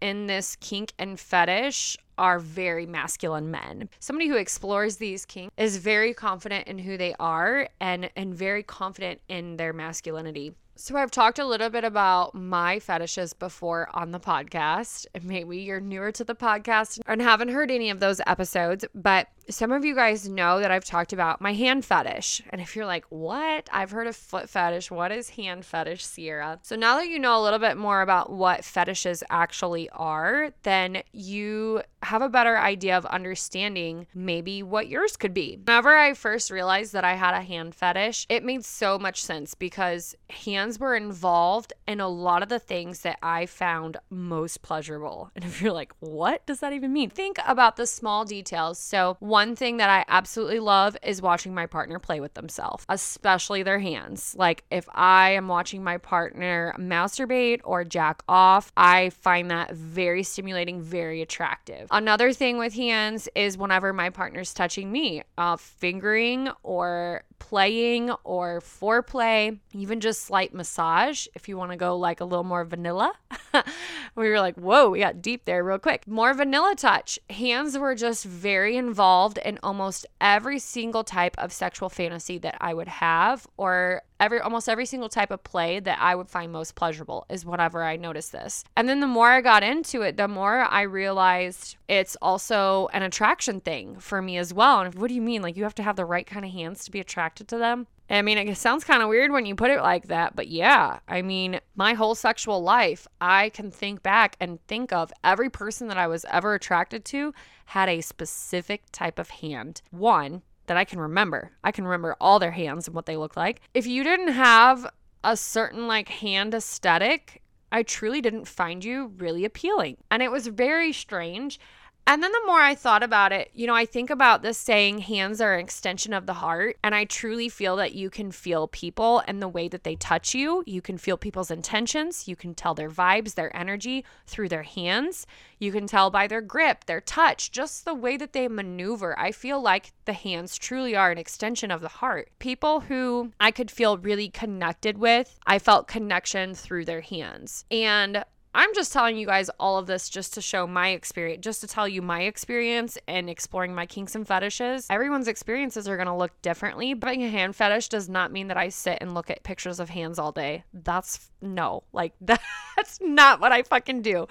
in 0.00 0.26
this 0.26 0.56
kink 0.56 0.92
and 0.98 1.20
fetish 1.20 1.96
are 2.18 2.38
very 2.38 2.86
masculine 2.86 3.50
men. 3.50 3.88
Somebody 3.98 4.28
who 4.28 4.36
explores 4.36 4.96
these 4.96 5.24
kinks 5.24 5.54
is 5.56 5.78
very 5.78 6.12
confident 6.12 6.68
in 6.68 6.78
who 6.78 6.96
they 6.96 7.14
are 7.18 7.68
and 7.80 8.10
and 8.14 8.34
very 8.34 8.62
confident 8.62 9.20
in 9.28 9.56
their 9.56 9.72
masculinity. 9.72 10.54
So, 10.80 10.96
I've 10.96 11.10
talked 11.10 11.38
a 11.38 11.44
little 11.44 11.68
bit 11.68 11.84
about 11.84 12.34
my 12.34 12.78
fetishes 12.78 13.34
before 13.34 13.90
on 13.92 14.12
the 14.12 14.18
podcast. 14.18 15.04
Maybe 15.22 15.58
you're 15.58 15.78
newer 15.78 16.10
to 16.12 16.24
the 16.24 16.34
podcast 16.34 17.00
and 17.06 17.20
haven't 17.20 17.50
heard 17.50 17.70
any 17.70 17.90
of 17.90 18.00
those 18.00 18.22
episodes, 18.26 18.86
but 18.94 19.28
some 19.50 19.72
of 19.72 19.84
you 19.84 19.94
guys 19.94 20.28
know 20.28 20.60
that 20.60 20.70
I've 20.70 20.84
talked 20.84 21.12
about 21.12 21.40
my 21.40 21.52
hand 21.52 21.84
fetish. 21.84 22.42
And 22.50 22.60
if 22.60 22.76
you're 22.76 22.86
like, 22.86 23.04
what? 23.08 23.68
I've 23.72 23.90
heard 23.90 24.06
of 24.06 24.16
foot 24.16 24.48
fetish. 24.48 24.90
What 24.90 25.12
is 25.12 25.30
hand 25.30 25.64
fetish, 25.64 26.04
Sierra? 26.04 26.58
So 26.62 26.76
now 26.76 26.96
that 26.96 27.08
you 27.08 27.18
know 27.18 27.40
a 27.40 27.42
little 27.42 27.58
bit 27.58 27.76
more 27.76 28.02
about 28.02 28.32
what 28.32 28.64
fetishes 28.64 29.22
actually 29.30 29.90
are, 29.90 30.50
then 30.62 31.02
you 31.12 31.82
have 32.02 32.22
a 32.22 32.28
better 32.28 32.58
idea 32.58 32.96
of 32.96 33.04
understanding 33.06 34.06
maybe 34.14 34.62
what 34.62 34.88
yours 34.88 35.16
could 35.16 35.34
be. 35.34 35.58
Whenever 35.66 35.96
I 35.96 36.14
first 36.14 36.50
realized 36.50 36.92
that 36.92 37.04
I 37.04 37.14
had 37.14 37.34
a 37.34 37.42
hand 37.42 37.74
fetish, 37.74 38.26
it 38.28 38.44
made 38.44 38.64
so 38.64 38.98
much 38.98 39.22
sense 39.22 39.54
because 39.54 40.14
hands 40.30 40.78
were 40.78 40.94
involved 40.94 41.72
in 41.86 42.00
a 42.00 42.08
lot 42.08 42.42
of 42.42 42.48
the 42.48 42.58
things 42.58 43.00
that 43.00 43.18
I 43.22 43.46
found 43.46 43.98
most 44.08 44.62
pleasurable. 44.62 45.30
And 45.34 45.44
if 45.44 45.60
you're 45.60 45.72
like, 45.72 45.92
what 46.00 46.44
does 46.46 46.60
that 46.60 46.72
even 46.72 46.92
mean? 46.92 47.10
Think 47.10 47.38
about 47.46 47.76
the 47.76 47.86
small 47.86 48.24
details. 48.24 48.78
So, 48.78 49.16
one 49.20 49.39
thing 49.56 49.78
that 49.78 49.90
I 49.90 50.04
absolutely 50.08 50.60
love 50.60 50.96
is 51.02 51.20
watching 51.22 51.54
my 51.54 51.66
partner 51.66 51.98
play 51.98 52.20
with 52.20 52.34
themselves, 52.34 52.84
especially 52.88 53.62
their 53.62 53.78
hands. 53.78 54.34
Like 54.38 54.64
if 54.70 54.88
I 54.94 55.30
am 55.30 55.48
watching 55.48 55.82
my 55.82 55.98
partner 55.98 56.74
masturbate 56.78 57.60
or 57.64 57.84
jack 57.84 58.22
off, 58.28 58.72
I 58.76 59.10
find 59.10 59.50
that 59.50 59.74
very 59.74 60.22
stimulating, 60.22 60.80
very 60.80 61.22
attractive. 61.22 61.88
Another 61.90 62.32
thing 62.32 62.58
with 62.58 62.74
hands 62.74 63.28
is 63.34 63.56
whenever 63.58 63.92
my 63.92 64.10
partner's 64.10 64.54
touching 64.54 64.90
me, 64.92 65.22
uh, 65.38 65.56
fingering 65.56 66.50
or 66.62 67.24
playing 67.38 68.10
or 68.22 68.60
foreplay, 68.60 69.58
even 69.72 69.98
just 70.00 70.22
slight 70.22 70.54
massage 70.54 71.26
if 71.34 71.48
you 71.48 71.56
want 71.56 71.72
to 71.72 71.76
go 71.76 71.96
like 71.96 72.20
a 72.20 72.24
little 72.24 72.44
more 72.44 72.64
vanilla. 72.64 73.12
we 74.14 74.28
were 74.28 74.38
like, 74.38 74.56
whoa, 74.56 74.90
we 74.90 75.00
got 75.00 75.20
deep 75.22 75.44
there 75.44 75.64
real 75.64 75.78
quick. 75.78 76.06
More 76.06 76.32
vanilla 76.34 76.74
touch. 76.76 77.18
Hands 77.28 77.76
were 77.76 77.94
just 77.94 78.24
very 78.24 78.76
involved 78.76 79.10
in 79.28 79.58
almost 79.62 80.06
every 80.20 80.58
single 80.58 81.04
type 81.04 81.36
of 81.38 81.52
sexual 81.52 81.88
fantasy 81.88 82.38
that 82.38 82.56
I 82.60 82.74
would 82.74 82.88
have 82.88 83.46
or 83.56 84.02
every 84.18 84.40
almost 84.40 84.68
every 84.68 84.86
single 84.86 85.08
type 85.08 85.30
of 85.30 85.42
play 85.44 85.80
that 85.80 85.98
I 86.00 86.14
would 86.14 86.28
find 86.28 86.52
most 86.52 86.74
pleasurable 86.74 87.26
is 87.28 87.44
whenever 87.44 87.82
I 87.82 87.96
noticed 87.96 88.32
this. 88.32 88.64
And 88.76 88.88
then 88.88 89.00
the 89.00 89.06
more 89.06 89.28
I 89.28 89.40
got 89.40 89.62
into 89.62 90.02
it, 90.02 90.16
the 90.16 90.28
more 90.28 90.60
I 90.60 90.82
realized 90.82 91.76
it's 91.88 92.16
also 92.20 92.88
an 92.92 93.02
attraction 93.02 93.60
thing 93.60 93.98
for 93.98 94.20
me 94.20 94.36
as 94.36 94.52
well. 94.52 94.80
And 94.80 94.94
what 94.94 95.08
do 95.08 95.14
you 95.14 95.22
mean? 95.22 95.42
Like 95.42 95.56
you 95.56 95.64
have 95.64 95.74
to 95.76 95.82
have 95.82 95.96
the 95.96 96.04
right 96.04 96.26
kind 96.26 96.44
of 96.44 96.52
hands 96.52 96.84
to 96.84 96.90
be 96.90 97.00
attracted 97.00 97.48
to 97.48 97.58
them? 97.58 97.86
I 98.10 98.22
mean, 98.22 98.38
it 98.38 98.56
sounds 98.56 98.82
kind 98.82 99.02
of 99.02 99.08
weird 99.08 99.30
when 99.30 99.46
you 99.46 99.54
put 99.54 99.70
it 99.70 99.80
like 99.80 100.08
that, 100.08 100.34
but 100.34 100.48
yeah, 100.48 100.98
I 101.06 101.22
mean, 101.22 101.60
my 101.76 101.94
whole 101.94 102.16
sexual 102.16 102.60
life, 102.60 103.06
I 103.20 103.50
can 103.50 103.70
think 103.70 104.02
back 104.02 104.36
and 104.40 104.58
think 104.66 104.92
of 104.92 105.12
every 105.22 105.48
person 105.48 105.86
that 105.88 105.96
I 105.96 106.08
was 106.08 106.26
ever 106.28 106.54
attracted 106.54 107.04
to 107.06 107.32
had 107.66 107.88
a 107.88 108.00
specific 108.00 108.82
type 108.90 109.20
of 109.20 109.30
hand. 109.30 109.82
One 109.90 110.42
that 110.66 110.76
I 110.76 110.84
can 110.84 110.98
remember. 110.98 111.52
I 111.62 111.70
can 111.70 111.84
remember 111.84 112.16
all 112.20 112.38
their 112.38 112.50
hands 112.50 112.88
and 112.88 112.94
what 112.94 113.06
they 113.06 113.16
look 113.16 113.36
like. 113.36 113.60
If 113.74 113.86
you 113.86 114.02
didn't 114.02 114.32
have 114.32 114.86
a 115.22 115.36
certain 115.36 115.86
like 115.86 116.08
hand 116.08 116.54
aesthetic, 116.54 117.42
I 117.72 117.84
truly 117.84 118.20
didn't 118.20 118.48
find 118.48 118.84
you 118.84 119.12
really 119.18 119.44
appealing. 119.44 119.98
And 120.10 120.22
it 120.22 120.32
was 120.32 120.48
very 120.48 120.92
strange. 120.92 121.60
And 122.06 122.22
then 122.22 122.32
the 122.32 122.42
more 122.46 122.60
I 122.60 122.74
thought 122.74 123.04
about 123.04 123.30
it, 123.30 123.50
you 123.54 123.68
know, 123.68 123.74
I 123.74 123.86
think 123.86 124.10
about 124.10 124.42
this 124.42 124.58
saying, 124.58 124.98
hands 124.98 125.40
are 125.40 125.54
an 125.54 125.60
extension 125.60 126.12
of 126.12 126.26
the 126.26 126.34
heart. 126.34 126.76
And 126.82 126.92
I 126.92 127.04
truly 127.04 127.48
feel 127.48 127.76
that 127.76 127.94
you 127.94 128.10
can 128.10 128.32
feel 128.32 128.66
people 128.66 129.22
and 129.28 129.40
the 129.40 129.46
way 129.48 129.68
that 129.68 129.84
they 129.84 129.94
touch 129.94 130.34
you. 130.34 130.64
You 130.66 130.82
can 130.82 130.98
feel 130.98 131.16
people's 131.16 131.52
intentions. 131.52 132.26
You 132.26 132.34
can 132.34 132.54
tell 132.54 132.74
their 132.74 132.90
vibes, 132.90 133.34
their 133.34 133.56
energy 133.56 134.04
through 134.26 134.48
their 134.48 134.64
hands. 134.64 135.24
You 135.60 135.70
can 135.70 135.86
tell 135.86 136.10
by 136.10 136.26
their 136.26 136.40
grip, 136.40 136.86
their 136.86 137.00
touch, 137.00 137.52
just 137.52 137.84
the 137.84 137.94
way 137.94 138.16
that 138.16 138.32
they 138.32 138.48
maneuver. 138.48 139.16
I 139.16 139.30
feel 139.30 139.62
like 139.62 139.92
the 140.04 140.12
hands 140.12 140.58
truly 140.58 140.96
are 140.96 141.12
an 141.12 141.18
extension 141.18 141.70
of 141.70 141.80
the 141.80 141.88
heart. 141.88 142.30
People 142.40 142.80
who 142.80 143.30
I 143.38 143.52
could 143.52 143.70
feel 143.70 143.98
really 143.98 144.30
connected 144.30 144.98
with, 144.98 145.38
I 145.46 145.60
felt 145.60 145.86
connection 145.86 146.54
through 146.54 146.86
their 146.86 147.02
hands. 147.02 147.64
And 147.70 148.24
I'm 148.52 148.74
just 148.74 148.92
telling 148.92 149.16
you 149.16 149.26
guys 149.26 149.48
all 149.60 149.78
of 149.78 149.86
this 149.86 150.08
just 150.08 150.34
to 150.34 150.40
show 150.40 150.66
my 150.66 150.88
experience, 150.88 151.44
just 151.44 151.60
to 151.60 151.66
tell 151.66 151.86
you 151.86 152.02
my 152.02 152.22
experience 152.22 152.98
in 153.06 153.28
exploring 153.28 153.74
my 153.74 153.86
kinks 153.86 154.14
and 154.14 154.26
fetishes. 154.26 154.86
Everyone's 154.90 155.28
experiences 155.28 155.86
are 155.88 155.96
going 155.96 156.08
to 156.08 156.14
look 156.14 156.40
differently. 156.42 156.94
But 156.94 157.08
having 157.08 157.24
a 157.24 157.28
hand 157.28 157.54
fetish 157.54 157.88
does 157.88 158.08
not 158.08 158.32
mean 158.32 158.48
that 158.48 158.56
I 158.56 158.68
sit 158.68 158.98
and 159.00 159.14
look 159.14 159.30
at 159.30 159.44
pictures 159.44 159.78
of 159.78 159.90
hands 159.90 160.18
all 160.18 160.32
day. 160.32 160.64
That's 160.72 161.30
no, 161.40 161.84
like 161.92 162.12
that's 162.20 163.00
not 163.00 163.40
what 163.40 163.52
I 163.52 163.62
fucking 163.62 164.02
do. 164.02 164.26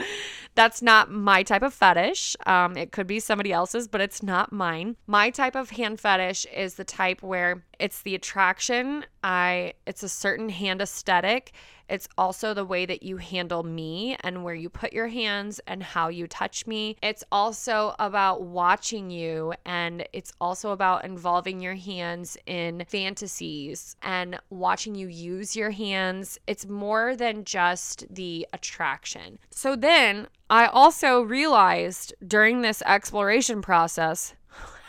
That's 0.55 0.81
not 0.81 1.09
my 1.09 1.43
type 1.43 1.63
of 1.63 1.73
fetish. 1.73 2.35
Um, 2.45 2.75
it 2.75 2.91
could 2.91 3.07
be 3.07 3.19
somebody 3.19 3.53
else's, 3.53 3.87
but 3.87 4.01
it's 4.01 4.21
not 4.21 4.51
mine. 4.51 4.97
My 5.07 5.29
type 5.29 5.55
of 5.55 5.69
hand 5.69 5.99
fetish 5.99 6.45
is 6.53 6.75
the 6.75 6.83
type 6.83 7.23
where 7.23 7.63
it's 7.79 8.01
the 8.01 8.15
attraction. 8.15 9.05
I 9.23 9.73
it's 9.85 10.03
a 10.03 10.09
certain 10.09 10.49
hand 10.49 10.81
aesthetic 10.81 11.53
it's 11.89 12.07
also 12.17 12.53
the 12.53 12.65
way 12.65 12.85
that 12.85 13.03
you 13.03 13.17
handle 13.17 13.63
me 13.63 14.15
and 14.21 14.43
where 14.43 14.55
you 14.55 14.69
put 14.69 14.93
your 14.93 15.07
hands 15.07 15.59
and 15.67 15.81
how 15.81 16.07
you 16.07 16.27
touch 16.27 16.67
me. 16.67 16.95
It's 17.01 17.23
also 17.31 17.95
about 17.99 18.43
watching 18.43 19.09
you 19.09 19.53
and 19.65 20.07
it's 20.13 20.33
also 20.39 20.71
about 20.71 21.03
involving 21.03 21.59
your 21.59 21.75
hands 21.75 22.37
in 22.45 22.83
fantasies 22.87 23.95
and 24.01 24.39
watching 24.49 24.95
you 24.95 25.07
use 25.07 25.55
your 25.55 25.71
hands. 25.71 26.37
It's 26.47 26.67
more 26.67 27.15
than 27.15 27.43
just 27.43 28.05
the 28.09 28.47
attraction. 28.53 29.39
So 29.49 29.75
then 29.75 30.27
I 30.49 30.67
also 30.67 31.21
realized 31.21 32.13
during 32.25 32.61
this 32.61 32.81
exploration 32.83 33.61
process, 33.61 34.35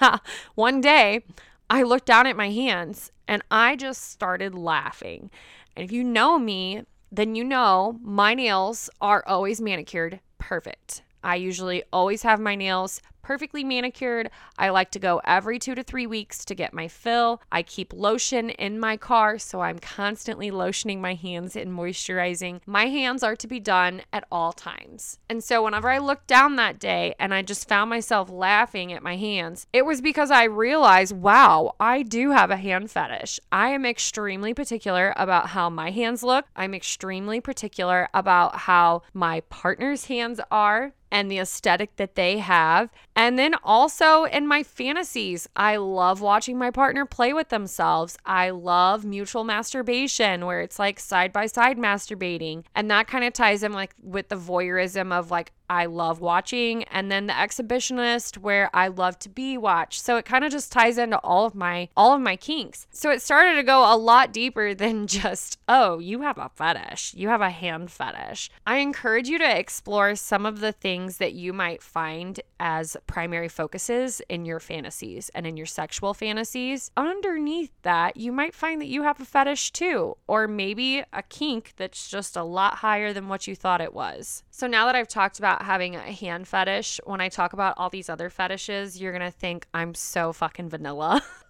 one 0.54 0.80
day 0.80 1.24
I 1.68 1.82
looked 1.82 2.06
down 2.06 2.26
at 2.26 2.36
my 2.36 2.50
hands 2.50 3.12
and 3.28 3.42
I 3.50 3.76
just 3.76 4.10
started 4.10 4.54
laughing. 4.54 5.30
And 5.76 5.84
if 5.84 5.92
you 5.92 6.02
know 6.02 6.38
me, 6.38 6.84
then 7.12 7.34
you 7.34 7.44
know 7.44 7.98
my 8.02 8.34
nails 8.34 8.88
are 9.00 9.24
always 9.26 9.60
manicured 9.60 10.20
perfect. 10.38 11.02
I 11.22 11.36
usually 11.36 11.82
always 11.92 12.22
have 12.22 12.40
my 12.40 12.54
nails 12.54 13.02
perfectly 13.22 13.64
manicured. 13.64 14.30
I 14.58 14.70
like 14.70 14.90
to 14.92 14.98
go 14.98 15.20
every 15.24 15.58
two 15.58 15.74
to 15.74 15.82
three 15.82 16.06
weeks 16.06 16.44
to 16.46 16.54
get 16.54 16.74
my 16.74 16.88
fill. 16.88 17.42
I 17.50 17.62
keep 17.62 17.92
lotion 17.92 18.50
in 18.50 18.78
my 18.78 18.96
car, 18.96 19.38
so 19.38 19.60
I'm 19.60 19.78
constantly 19.78 20.50
lotioning 20.50 21.00
my 21.00 21.14
hands 21.14 21.56
and 21.56 21.70
moisturizing. 21.70 22.60
My 22.66 22.86
hands 22.86 23.22
are 23.22 23.36
to 23.36 23.46
be 23.46 23.60
done 23.60 24.02
at 24.12 24.26
all 24.30 24.52
times. 24.52 25.18
And 25.28 25.42
so 25.42 25.64
whenever 25.64 25.90
I 25.90 25.98
looked 25.98 26.26
down 26.26 26.56
that 26.56 26.78
day 26.78 27.14
and 27.18 27.32
I 27.32 27.42
just 27.42 27.68
found 27.68 27.90
myself 27.90 28.30
laughing 28.30 28.92
at 28.92 29.02
my 29.02 29.16
hands, 29.16 29.66
it 29.72 29.84
was 29.84 30.00
because 30.00 30.30
I 30.30 30.44
realized, 30.44 31.16
wow, 31.16 31.74
I 31.78 32.02
do 32.02 32.30
have 32.30 32.50
a 32.50 32.56
hand 32.56 32.90
fetish. 32.90 33.40
I 33.52 33.70
am 33.70 33.84
extremely 33.84 34.54
particular 34.54 35.12
about 35.16 35.48
how 35.48 35.70
my 35.70 35.90
hands 35.90 36.22
look. 36.22 36.46
I'm 36.56 36.74
extremely 36.74 37.40
particular 37.40 38.08
about 38.14 38.56
how 38.56 39.02
my 39.12 39.40
partner's 39.48 40.06
hands 40.06 40.40
are 40.50 40.92
and 41.10 41.30
the 41.30 41.38
aesthetic 41.38 41.96
that 41.96 42.14
they 42.14 42.38
have. 42.38 42.90
And 43.20 43.38
then 43.38 43.54
also 43.62 44.24
in 44.24 44.46
my 44.46 44.62
fantasies, 44.62 45.46
I 45.54 45.76
love 45.76 46.22
watching 46.22 46.56
my 46.56 46.70
partner 46.70 47.04
play 47.04 47.34
with 47.34 47.50
themselves. 47.50 48.16
I 48.24 48.48
love 48.48 49.04
mutual 49.04 49.44
masturbation 49.44 50.46
where 50.46 50.62
it's 50.62 50.78
like 50.78 50.98
side 50.98 51.30
by 51.30 51.44
side 51.44 51.76
masturbating. 51.76 52.64
And 52.74 52.90
that 52.90 53.08
kind 53.08 53.24
of 53.24 53.34
ties 53.34 53.62
in 53.62 53.74
like 53.74 53.94
with 54.02 54.30
the 54.30 54.36
voyeurism 54.36 55.12
of 55.12 55.30
like 55.30 55.52
I 55.70 55.86
love 55.86 56.20
watching, 56.20 56.82
and 56.84 57.12
then 57.12 57.28
the 57.28 57.32
exhibitionist 57.32 58.36
where 58.36 58.68
I 58.74 58.88
love 58.88 59.20
to 59.20 59.28
be 59.28 59.56
watched. 59.56 60.02
So 60.02 60.16
it 60.16 60.24
kind 60.24 60.44
of 60.44 60.50
just 60.50 60.72
ties 60.72 60.98
into 60.98 61.18
all 61.18 61.46
of 61.46 61.54
my 61.54 61.88
all 61.96 62.12
of 62.12 62.20
my 62.20 62.34
kinks. 62.34 62.88
So 62.90 63.10
it 63.10 63.22
started 63.22 63.54
to 63.54 63.62
go 63.62 63.82
a 63.82 63.96
lot 63.96 64.32
deeper 64.32 64.74
than 64.80 65.06
just, 65.06 65.58
oh, 65.68 66.00
you 66.00 66.22
have 66.22 66.38
a 66.38 66.50
fetish. 66.56 67.14
You 67.14 67.28
have 67.28 67.40
a 67.40 67.50
hand 67.50 67.92
fetish. 67.92 68.50
I 68.66 68.78
encourage 68.78 69.28
you 69.28 69.38
to 69.38 69.58
explore 69.58 70.16
some 70.16 70.44
of 70.44 70.58
the 70.58 70.72
things 70.72 71.18
that 71.18 71.34
you 71.34 71.52
might 71.52 71.82
find 71.82 72.40
as 72.58 72.96
primary 73.06 73.48
focuses 73.48 74.20
in 74.28 74.44
your 74.44 74.58
fantasies 74.58 75.30
and 75.36 75.46
in 75.46 75.56
your 75.56 75.66
sexual 75.66 76.14
fantasies. 76.14 76.90
Underneath 76.96 77.70
that, 77.82 78.16
you 78.16 78.32
might 78.32 78.54
find 78.54 78.80
that 78.80 78.88
you 78.88 79.04
have 79.04 79.20
a 79.20 79.24
fetish 79.24 79.70
too, 79.70 80.16
or 80.26 80.48
maybe 80.48 81.04
a 81.12 81.22
kink 81.22 81.74
that's 81.76 82.10
just 82.10 82.36
a 82.36 82.42
lot 82.42 82.76
higher 82.76 83.12
than 83.12 83.28
what 83.28 83.46
you 83.46 83.54
thought 83.54 83.80
it 83.80 83.94
was. 83.94 84.42
So 84.50 84.66
now 84.66 84.86
that 84.86 84.96
I've 84.96 85.08
talked 85.08 85.38
about 85.38 85.59
having 85.60 85.96
a 85.96 86.00
hand 86.00 86.48
fetish, 86.48 87.00
when 87.04 87.20
I 87.20 87.28
talk 87.28 87.52
about 87.52 87.74
all 87.76 87.90
these 87.90 88.08
other 88.08 88.30
fetishes, 88.30 89.00
you're 89.00 89.12
going 89.12 89.30
to 89.30 89.36
think 89.36 89.66
I'm 89.74 89.94
so 89.94 90.32
fucking 90.32 90.68
vanilla. 90.68 91.22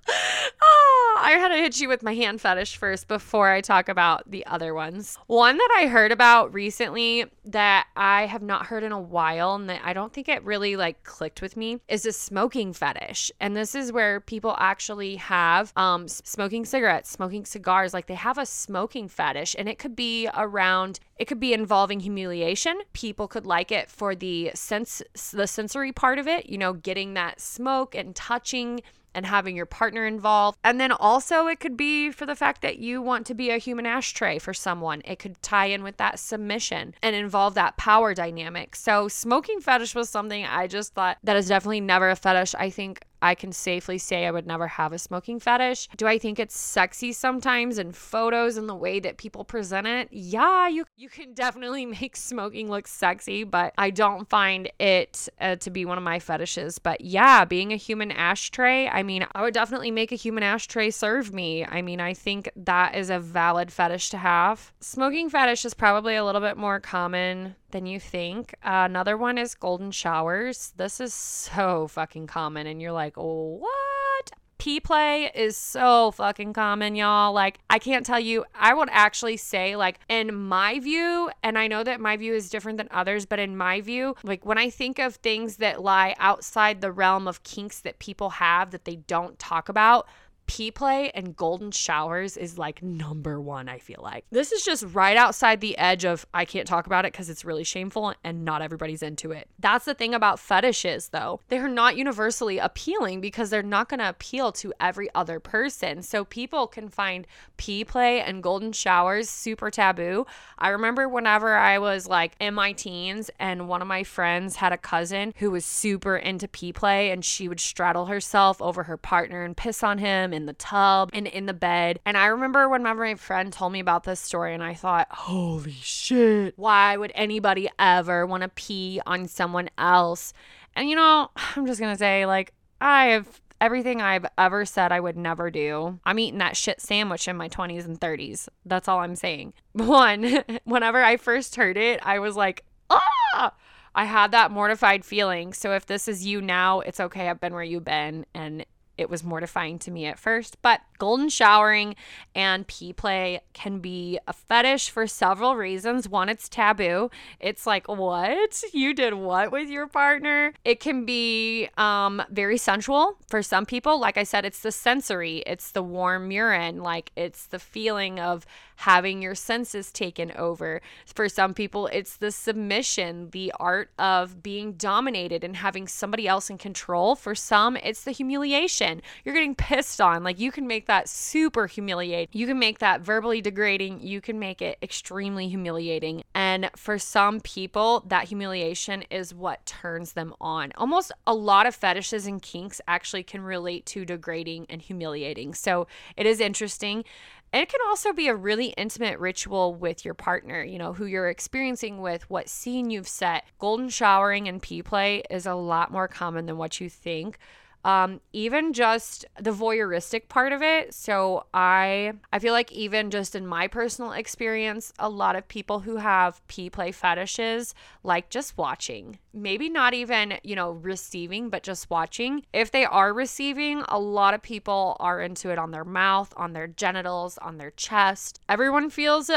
oh, 0.62 1.18
I 1.23 1.33
had 1.33 1.49
to 1.49 1.57
hit 1.57 1.81
you 1.81 1.88
with 1.88 2.03
my 2.03 2.14
hand 2.14 2.40
fetish 2.40 2.77
first 2.77 3.09
before 3.09 3.51
I 3.51 3.61
talk 3.61 3.88
about 3.88 4.31
the 4.31 4.44
other 4.46 4.75
ones. 4.75 5.18
One 5.27 5.57
that 5.57 5.77
I 5.79 5.87
heard 5.87 6.12
about 6.12 6.53
recently 6.53 7.27
that 7.44 7.87
I 7.96 8.27
have 8.27 8.42
not 8.42 8.66
heard 8.66 8.83
in 8.83 8.92
a 8.92 9.01
while 9.01 9.55
and 9.55 9.68
that 9.68 9.81
I 9.85 9.92
don't 9.92 10.12
think 10.12 10.29
it 10.29 10.42
really 10.44 10.77
like 10.77 11.03
clicked 11.05 11.42
with 11.42 11.57
me 11.57 11.81
is 11.88 12.07
a 12.07 12.12
smoking 12.12 12.73
fetish. 12.73 13.31
And 13.40 13.57
this 13.57 13.75
is 13.75 13.92
where 13.92 14.20
people 14.20 14.57
actually 14.59 15.16
have 15.16 15.73
um 15.77 16.09
smoking 16.09 16.64
cigarettes, 16.64 17.11
smoking 17.11 17.44
cigars, 17.44 17.94
like 17.94 18.07
they 18.07 18.14
have 18.14 18.38
a 18.38 18.46
smoking 18.46 19.09
fetish 19.09 19.57
and 19.59 19.68
it 19.68 19.79
could 19.79 19.96
be 19.96 20.29
around 20.35 21.01
it 21.18 21.27
could 21.27 21.40
be 21.40 21.53
involving 21.53 22.01
humiliation. 22.01 22.81
People 22.94 23.29
could 23.29 23.44
like 23.44 23.70
it 23.70 23.90
for 23.90 24.14
the 24.14 24.51
sense 24.55 25.03
the 25.33 25.46
sensory 25.46 25.92
part 25.92 26.18
of 26.18 26.27
it, 26.27 26.46
you 26.46 26.57
know, 26.57 26.73
getting 26.73 27.14
that 27.14 27.40
smoke 27.40 27.94
and 27.94 28.16
touching 28.16 28.81
and 29.14 29.27
having 29.27 29.57
your 29.57 29.66
partner 29.66 30.07
involved. 30.07 30.59
And 30.64 30.81
then 30.81 30.92
also, 30.92 31.46
it 31.46 31.61
could 31.61 31.77
be 31.77 32.11
for 32.11 32.27
the 32.27 32.37
fact 32.37 32.62
that 32.62 32.79
you 32.79 33.03
want 33.03 33.27
to 33.27 33.35
be 33.35 33.51
a 33.51 33.59
human 33.59 33.87
ashtray 33.87 34.38
for 34.38 34.55
someone. 34.55 35.03
It 35.05 35.18
could 35.18 35.40
tie 35.42 35.66
in 35.66 35.83
with 35.83 35.96
that 35.99 36.18
submission 36.18 36.94
and 37.03 37.16
involve 37.16 37.55
that 37.55 37.77
power 37.77 38.14
dynamic. 38.14 38.77
So, 38.77 39.09
smoking 39.09 39.61
fetish 39.61 39.94
was 39.94 40.11
something 40.11 40.44
I 40.44 40.66
just 40.66 40.94
thought 40.94 41.18
that 41.25 41.37
is 41.37 41.49
definitely 41.49 41.81
never 41.81 42.11
a 42.11 42.16
fetish. 42.16 42.55
I 42.55 42.70
think 42.70 43.05
I 43.22 43.35
can 43.35 43.52
safely 43.52 43.98
say 43.98 44.26
I 44.26 44.30
would 44.30 44.46
never 44.46 44.66
have 44.66 44.92
a 44.92 44.98
smoking 44.98 45.38
fetish. 45.40 45.88
Do 45.96 46.06
I 46.06 46.18
think 46.18 46.38
it's 46.38 46.56
sexy 46.56 47.12
sometimes 47.12 47.78
in 47.78 47.92
photos 47.92 48.56
and 48.56 48.68
the 48.68 48.74
way 48.74 49.00
that 49.00 49.18
people 49.18 49.44
present 49.44 49.87
it? 49.87 50.09
Yeah, 50.11 50.68
you 50.68 50.85
you 50.96 51.09
can 51.09 51.35
definitely 51.40 51.87
make 51.87 52.16
smoking 52.16 52.70
look 52.70 52.87
sexy, 52.87 53.44
but 53.44 53.74
I 53.78 53.90
don't 53.90 54.28
find 54.28 54.70
it 54.78 55.28
uh, 55.40 55.56
to 55.56 55.70
be 55.70 55.85
one 55.85 55.98
of 55.98 56.04
my 56.04 56.18
fetishes. 56.18 56.78
But 56.78 57.00
yeah, 57.00 57.44
being 57.44 57.72
a 57.72 57.76
human 57.76 58.11
ashtray, 58.11 58.88
I 58.88 59.02
mean, 59.02 59.26
I 59.35 59.42
would 59.42 59.54
definitely 59.54 59.90
make 59.90 60.12
a 60.12 60.16
human 60.16 60.42
ashtray 60.42 60.90
serve 60.90 61.33
me. 61.33 61.64
I 61.64 61.83
mean, 61.83 62.00
I 62.00 62.14
think 62.14 62.50
that 62.56 62.94
is 62.94 63.11
a 63.11 63.18
valid 63.18 63.72
fetish 63.72 64.11
to 64.11 64.18
have. 64.18 64.72
Smoking 64.80 65.30
fetish 65.30 65.64
is 65.64 65.74
probably 65.74 66.16
a 66.16 66.24
little 66.24 66.40
bit 66.40 66.56
more 66.56 66.80
common 66.80 67.56
than 67.72 67.87
you 67.87 68.00
think. 68.00 68.54
Uh, 68.64 68.87
another 68.88 69.16
one 69.16 69.38
is 69.38 69.54
golden 69.54 69.90
showers. 69.90 70.72
This 70.76 71.00
is 71.00 71.14
so 71.14 71.88
fucking 71.88 72.26
common, 72.26 72.66
and 72.66 72.80
you're 72.80 72.92
like, 72.92 73.14
oh, 73.16 73.59
what? 73.61 74.30
pee 74.61 74.78
play 74.78 75.30
is 75.35 75.56
so 75.56 76.11
fucking 76.11 76.52
common, 76.52 76.94
y'all. 76.94 77.33
Like, 77.33 77.59
I 77.70 77.78
can't 77.78 78.04
tell 78.04 78.20
you, 78.20 78.44
I 78.54 78.74
would 78.74 78.90
actually 78.92 79.38
say, 79.38 79.74
like, 79.74 79.98
in 80.09 80.35
my 80.35 80.78
view, 80.78 81.30
and 81.42 81.59
I 81.59 81.66
know 81.66 81.83
that 81.83 81.98
my 81.98 82.18
view 82.18 82.35
is 82.35 82.50
different 82.50 82.76
than 82.76 82.88
others, 82.90 83.24
but 83.24 83.38
in 83.38 83.56
my 83.56 83.80
view, 83.80 84.14
like, 84.22 84.44
when 84.44 84.59
I 84.59 84.68
think 84.68 84.98
of 84.98 85.16
things 85.16 85.56
that 85.56 85.83
lie 85.83 86.14
outside 86.18 86.83
the 86.83 86.92
realm 86.92 87.26
of 87.26 87.42
kinks 87.42 87.80
that 87.80 87.98
people 87.98 88.30
have 88.30 88.70
that 88.72 88.85
they 88.85 88.96
don't 88.96 89.38
talk 89.38 89.70
about, 89.70 90.06
pee 90.50 90.72
play 90.72 91.12
and 91.14 91.36
golden 91.36 91.70
showers 91.70 92.36
is 92.36 92.58
like 92.58 92.82
number 92.82 93.40
one, 93.40 93.68
I 93.68 93.78
feel 93.78 94.00
like. 94.02 94.24
This 94.32 94.50
is 94.50 94.64
just 94.64 94.84
right 94.92 95.16
outside 95.16 95.60
the 95.60 95.78
edge 95.78 96.04
of 96.04 96.26
I 96.34 96.44
can't 96.44 96.66
talk 96.66 96.86
about 96.86 97.04
it 97.04 97.12
because 97.12 97.30
it's 97.30 97.44
really 97.44 97.62
shameful 97.62 98.14
and 98.24 98.44
not 98.44 98.60
everybody's 98.60 99.00
into 99.00 99.30
it. 99.30 99.48
That's 99.60 99.84
the 99.84 99.94
thing 99.94 100.12
about 100.12 100.40
fetishes, 100.40 101.10
though. 101.10 101.38
They're 101.50 101.68
not 101.68 101.96
universally 101.96 102.58
appealing 102.58 103.20
because 103.20 103.50
they're 103.50 103.62
not 103.62 103.88
going 103.88 104.00
to 104.00 104.08
appeal 104.08 104.50
to 104.54 104.74
every 104.80 105.08
other 105.14 105.38
person. 105.38 106.02
So 106.02 106.24
people 106.24 106.66
can 106.66 106.88
find 106.88 107.28
pee 107.56 107.84
play 107.84 108.20
and 108.20 108.42
golden 108.42 108.72
showers 108.72 109.30
super 109.30 109.70
taboo. 109.70 110.26
I 110.58 110.70
remember 110.70 111.08
whenever 111.08 111.54
I 111.54 111.78
was 111.78 112.08
like 112.08 112.32
in 112.40 112.54
my 112.54 112.72
teens 112.72 113.30
and 113.38 113.68
one 113.68 113.82
of 113.82 113.88
my 113.88 114.02
friends 114.02 114.56
had 114.56 114.72
a 114.72 114.78
cousin 114.78 115.32
who 115.36 115.52
was 115.52 115.64
super 115.64 116.16
into 116.16 116.48
pee 116.48 116.72
play 116.72 117.12
and 117.12 117.24
she 117.24 117.46
would 117.46 117.60
straddle 117.60 118.06
herself 118.06 118.60
over 118.60 118.82
her 118.82 118.96
partner 118.96 119.44
and 119.44 119.56
piss 119.56 119.84
on 119.84 119.98
him 119.98 120.32
in 120.40 120.46
the 120.46 120.53
tub 120.55 121.11
and 121.12 121.26
in 121.26 121.46
the 121.46 121.55
bed. 121.55 122.00
And 122.05 122.16
I 122.16 122.26
remember 122.26 122.68
whenever 122.68 123.05
my 123.05 123.14
friend 123.14 123.53
told 123.53 123.72
me 123.72 123.81
about 123.81 124.05
this 124.05 124.20
story 124.20 124.55
and 124.55 124.62
I 124.62 124.74
thought, 124.74 125.07
holy 125.11 125.72
shit, 125.72 126.55
why 126.57 126.96
would 126.96 127.12
anybody 127.14 127.68
ever 127.79 128.26
want 128.26 128.42
to 128.42 128.48
pee 128.48 129.00
on 129.07 129.29
someone 129.29 129.70
else? 129.79 130.33
And 130.74 130.88
you 130.88 130.96
know, 130.96 131.31
I'm 131.57 131.66
just 131.66 131.81
to 131.81 131.96
say, 131.96 132.26
like, 132.26 132.53
I 132.81 133.07
have 133.07 133.40
everything 133.61 134.00
I've 134.00 134.24
ever 134.38 134.64
said 134.64 134.90
I 134.90 135.00
would 135.00 135.16
never 135.16 135.50
do. 135.50 136.00
I'm 136.05 136.18
eating 136.18 136.38
that 136.38 136.57
shit 136.57 136.81
sandwich 136.81 137.29
in 137.29 137.37
my 137.37 137.48
20s 137.48 137.85
and 137.85 138.00
30s. 138.00 138.48
That's 138.64 138.88
all 138.88 139.00
I'm 139.00 139.16
saying. 139.16 139.53
One, 139.72 140.42
whenever 140.64 141.03
I 141.03 141.18
first 141.18 141.57
heard 141.57 141.76
it, 141.76 142.00
I 142.03 142.18
was 142.18 142.37
like, 142.37 142.64
ah! 142.88 143.53
I 143.94 144.05
had 144.05 144.31
that 144.31 144.50
mortified 144.50 145.05
feeling. 145.05 145.53
So 145.53 145.72
if 145.74 145.85
this 145.85 146.09
is 146.09 146.24
you 146.24 146.40
now, 146.40 146.81
it's 146.81 147.00
okay. 147.00 147.29
I've 147.29 147.40
been 147.40 147.53
where 147.53 147.62
you've 147.62 147.85
been 147.85 148.24
and 148.35 148.64
it 149.00 149.10
was 149.10 149.24
mortifying 149.24 149.78
to 149.80 149.90
me 149.90 150.06
at 150.06 150.18
first, 150.18 150.60
but 150.62 150.80
golden 150.98 151.28
showering 151.28 151.96
and 152.34 152.66
pee 152.66 152.92
play 152.92 153.40
can 153.52 153.78
be 153.80 154.18
a 154.28 154.32
fetish 154.32 154.90
for 154.90 155.06
several 155.06 155.56
reasons. 155.56 156.08
One, 156.08 156.28
it's 156.28 156.48
taboo. 156.48 157.10
It's 157.40 157.66
like, 157.66 157.88
what? 157.88 158.62
You 158.72 158.94
did 158.94 159.14
what 159.14 159.50
with 159.50 159.68
your 159.68 159.86
partner? 159.86 160.52
It 160.64 160.80
can 160.80 161.04
be 161.04 161.68
um, 161.76 162.22
very 162.30 162.58
sensual 162.58 163.16
for 163.28 163.42
some 163.42 163.66
people. 163.66 163.98
Like 163.98 164.18
I 164.18 164.24
said, 164.24 164.44
it's 164.44 164.60
the 164.60 164.72
sensory, 164.72 165.38
it's 165.46 165.72
the 165.72 165.82
warm 165.82 166.30
urine, 166.30 166.82
like 166.82 167.10
it's 167.16 167.46
the 167.46 167.58
feeling 167.58 168.20
of 168.20 168.46
having 168.76 169.20
your 169.20 169.34
senses 169.34 169.92
taken 169.92 170.32
over. 170.32 170.80
For 171.04 171.28
some 171.28 171.52
people, 171.52 171.86
it's 171.88 172.16
the 172.16 172.30
submission, 172.30 173.28
the 173.30 173.52
art 173.60 173.90
of 173.98 174.42
being 174.42 174.72
dominated 174.72 175.44
and 175.44 175.56
having 175.56 175.86
somebody 175.86 176.26
else 176.26 176.48
in 176.48 176.56
control. 176.56 177.14
For 177.14 177.34
some, 177.34 177.76
it's 177.76 178.04
the 178.04 178.10
humiliation. 178.10 178.89
You're 179.24 179.35
getting 179.35 179.55
pissed 179.55 180.00
on. 180.00 180.24
Like 180.24 180.38
you 180.38 180.50
can 180.50 180.66
make 180.66 180.87
that 180.87 181.09
super 181.09 181.66
humiliating. 181.66 182.29
You 182.33 182.46
can 182.46 182.59
make 182.59 182.79
that 182.81 183.00
verbally 183.00 183.40
degrading. 183.40 184.00
You 184.00 184.20
can 184.20 184.38
make 184.38 184.61
it 184.61 184.79
extremely 184.83 185.48
humiliating. 185.48 186.24
And 186.35 186.70
for 186.76 186.98
some 186.98 187.40
people, 187.40 188.05
that 188.09 188.24
humiliation 188.24 189.03
is 189.11 189.35
what 189.35 189.64
turns 189.66 190.12
them 190.12 190.35
on. 190.40 190.72
Almost 190.76 191.12
a 191.26 191.35
lot 191.35 191.66
of 191.66 191.74
fetishes 191.74 192.26
and 192.26 192.42
kinks 192.42 192.81
actually 192.88 193.22
can 193.22 193.42
relate 193.42 193.87
to 193.87 194.05
degrading 194.05 194.66
and 194.68 194.83
humiliating. 194.83 195.55
So 195.55 195.87
it 196.16 196.26
is 196.26 196.40
interesting. 196.40 197.05
It 197.53 197.68
can 197.68 197.81
also 197.88 198.12
be 198.12 198.29
a 198.29 198.35
really 198.35 198.66
intimate 198.76 199.18
ritual 199.18 199.74
with 199.74 200.05
your 200.05 200.14
partner, 200.14 200.62
you 200.62 200.79
know, 200.79 200.92
who 200.92 201.05
you're 201.07 201.29
experiencing 201.29 202.00
with, 202.00 202.31
what 202.31 202.48
scene 202.48 202.90
you've 202.90 203.09
set. 203.09 203.44
Golden 203.59 203.88
showering 203.88 204.46
and 204.46 204.62
pee 204.62 204.83
play 204.83 205.24
is 205.29 205.46
a 205.46 205.55
lot 205.55 205.90
more 205.90 206.07
common 206.07 206.46
than 206.46 206.59
what 206.59 206.81
you 206.81 206.88
think 206.88 207.38
um, 207.84 208.20
even 208.32 208.72
just 208.72 209.24
the 209.40 209.50
voyeuristic 209.52 210.28
part 210.28 210.52
of 210.52 210.62
it. 210.62 210.92
So 210.94 211.44
i 211.54 212.12
i 212.32 212.38
feel 212.38 212.52
like 212.52 212.70
even 212.72 213.10
just 213.10 213.34
in 213.34 213.46
my 213.46 213.66
personal 213.66 214.12
experience 214.12 214.92
a 214.98 215.08
lot 215.08 215.36
of 215.36 215.48
people 215.48 215.80
who 215.80 215.96
have 215.96 216.46
pee 216.48 216.70
play 216.70 216.92
fetishes 216.92 217.74
like 218.02 218.30
just 218.30 218.56
watching. 218.58 219.18
Maybe 219.32 219.68
not 219.68 219.94
even 219.94 220.34
you 220.42 220.54
know 220.54 220.72
receiving 220.72 221.48
but 221.48 221.62
just 221.62 221.90
watching. 221.90 222.44
If 222.52 222.70
they 222.70 222.84
are 222.84 223.12
receiving 223.12 223.82
a 223.88 223.98
lot 223.98 224.34
of 224.34 224.42
people 224.42 224.96
are 225.00 225.20
into 225.20 225.50
it 225.50 225.58
on 225.58 225.70
their 225.70 225.84
mouth 225.84 226.32
on 226.36 226.52
their 226.52 226.66
genitals 226.66 227.38
on 227.38 227.58
their 227.58 227.70
chest. 227.72 228.40
Everyone 228.48 228.90
feels 228.90 229.30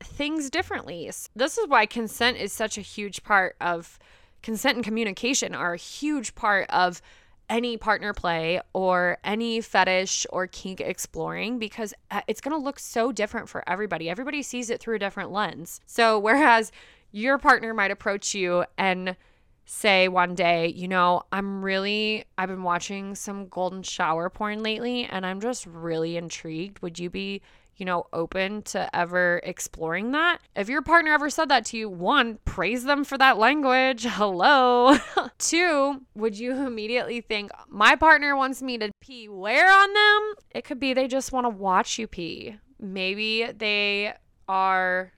things 0.00 0.50
differently. 0.50 1.10
This 1.34 1.58
is 1.58 1.68
why 1.68 1.86
consent 1.86 2.36
is 2.36 2.52
such 2.52 2.76
a 2.76 2.82
huge 2.82 3.22
part 3.22 3.56
of 3.60 3.98
consent 4.42 4.76
and 4.76 4.84
communication 4.84 5.54
are 5.54 5.74
a 5.74 5.78
huge 5.78 6.34
part 6.34 6.68
of 6.70 7.02
any 7.48 7.76
partner 7.76 8.12
play 8.12 8.60
or 8.72 9.18
any 9.24 9.60
fetish 9.60 10.26
or 10.30 10.46
kink 10.46 10.80
exploring 10.80 11.58
because 11.58 11.94
uh, 12.10 12.20
it's 12.26 12.40
going 12.40 12.56
to 12.56 12.62
look 12.62 12.78
so 12.78 13.12
different 13.12 13.48
for 13.48 13.62
everybody. 13.68 14.10
Everybody 14.10 14.42
sees 14.42 14.70
it 14.70 14.80
through 14.80 14.96
a 14.96 14.98
different 14.98 15.30
lens. 15.32 15.80
So, 15.86 16.18
whereas 16.26 16.72
your 17.12 17.38
partner 17.38 17.72
might 17.72 17.90
approach 17.90 18.34
you 18.34 18.64
and 18.76 19.16
say 19.64 20.08
one 20.08 20.34
day, 20.34 20.68
you 20.68 20.86
know, 20.86 21.22
I'm 21.32 21.64
really, 21.64 22.24
I've 22.38 22.48
been 22.48 22.62
watching 22.62 23.14
some 23.14 23.48
golden 23.48 23.82
shower 23.82 24.30
porn 24.30 24.62
lately 24.62 25.04
and 25.04 25.26
I'm 25.26 25.40
just 25.40 25.66
really 25.66 26.16
intrigued. 26.16 26.80
Would 26.80 26.98
you 26.98 27.10
be 27.10 27.42
you 27.76 27.84
know, 27.86 28.06
open 28.12 28.62
to 28.62 28.94
ever 28.94 29.40
exploring 29.44 30.12
that. 30.12 30.38
If 30.54 30.68
your 30.68 30.82
partner 30.82 31.12
ever 31.12 31.30
said 31.30 31.48
that 31.48 31.64
to 31.66 31.76
you, 31.76 31.88
one, 31.88 32.38
praise 32.44 32.84
them 32.84 33.04
for 33.04 33.18
that 33.18 33.38
language. 33.38 34.04
Hello. 34.08 34.96
Two, 35.38 36.02
would 36.14 36.38
you 36.38 36.52
immediately 36.52 37.20
think, 37.20 37.50
my 37.68 37.96
partner 37.96 38.36
wants 38.36 38.62
me 38.62 38.78
to 38.78 38.90
pee 39.00 39.28
where 39.28 39.70
on 39.70 39.92
them? 39.92 40.34
It 40.50 40.64
could 40.64 40.80
be 40.80 40.94
they 40.94 41.08
just 41.08 41.32
want 41.32 41.44
to 41.44 41.50
watch 41.50 41.98
you 41.98 42.06
pee. 42.06 42.56
Maybe 42.80 43.46
they 43.56 44.14
are 44.48 45.12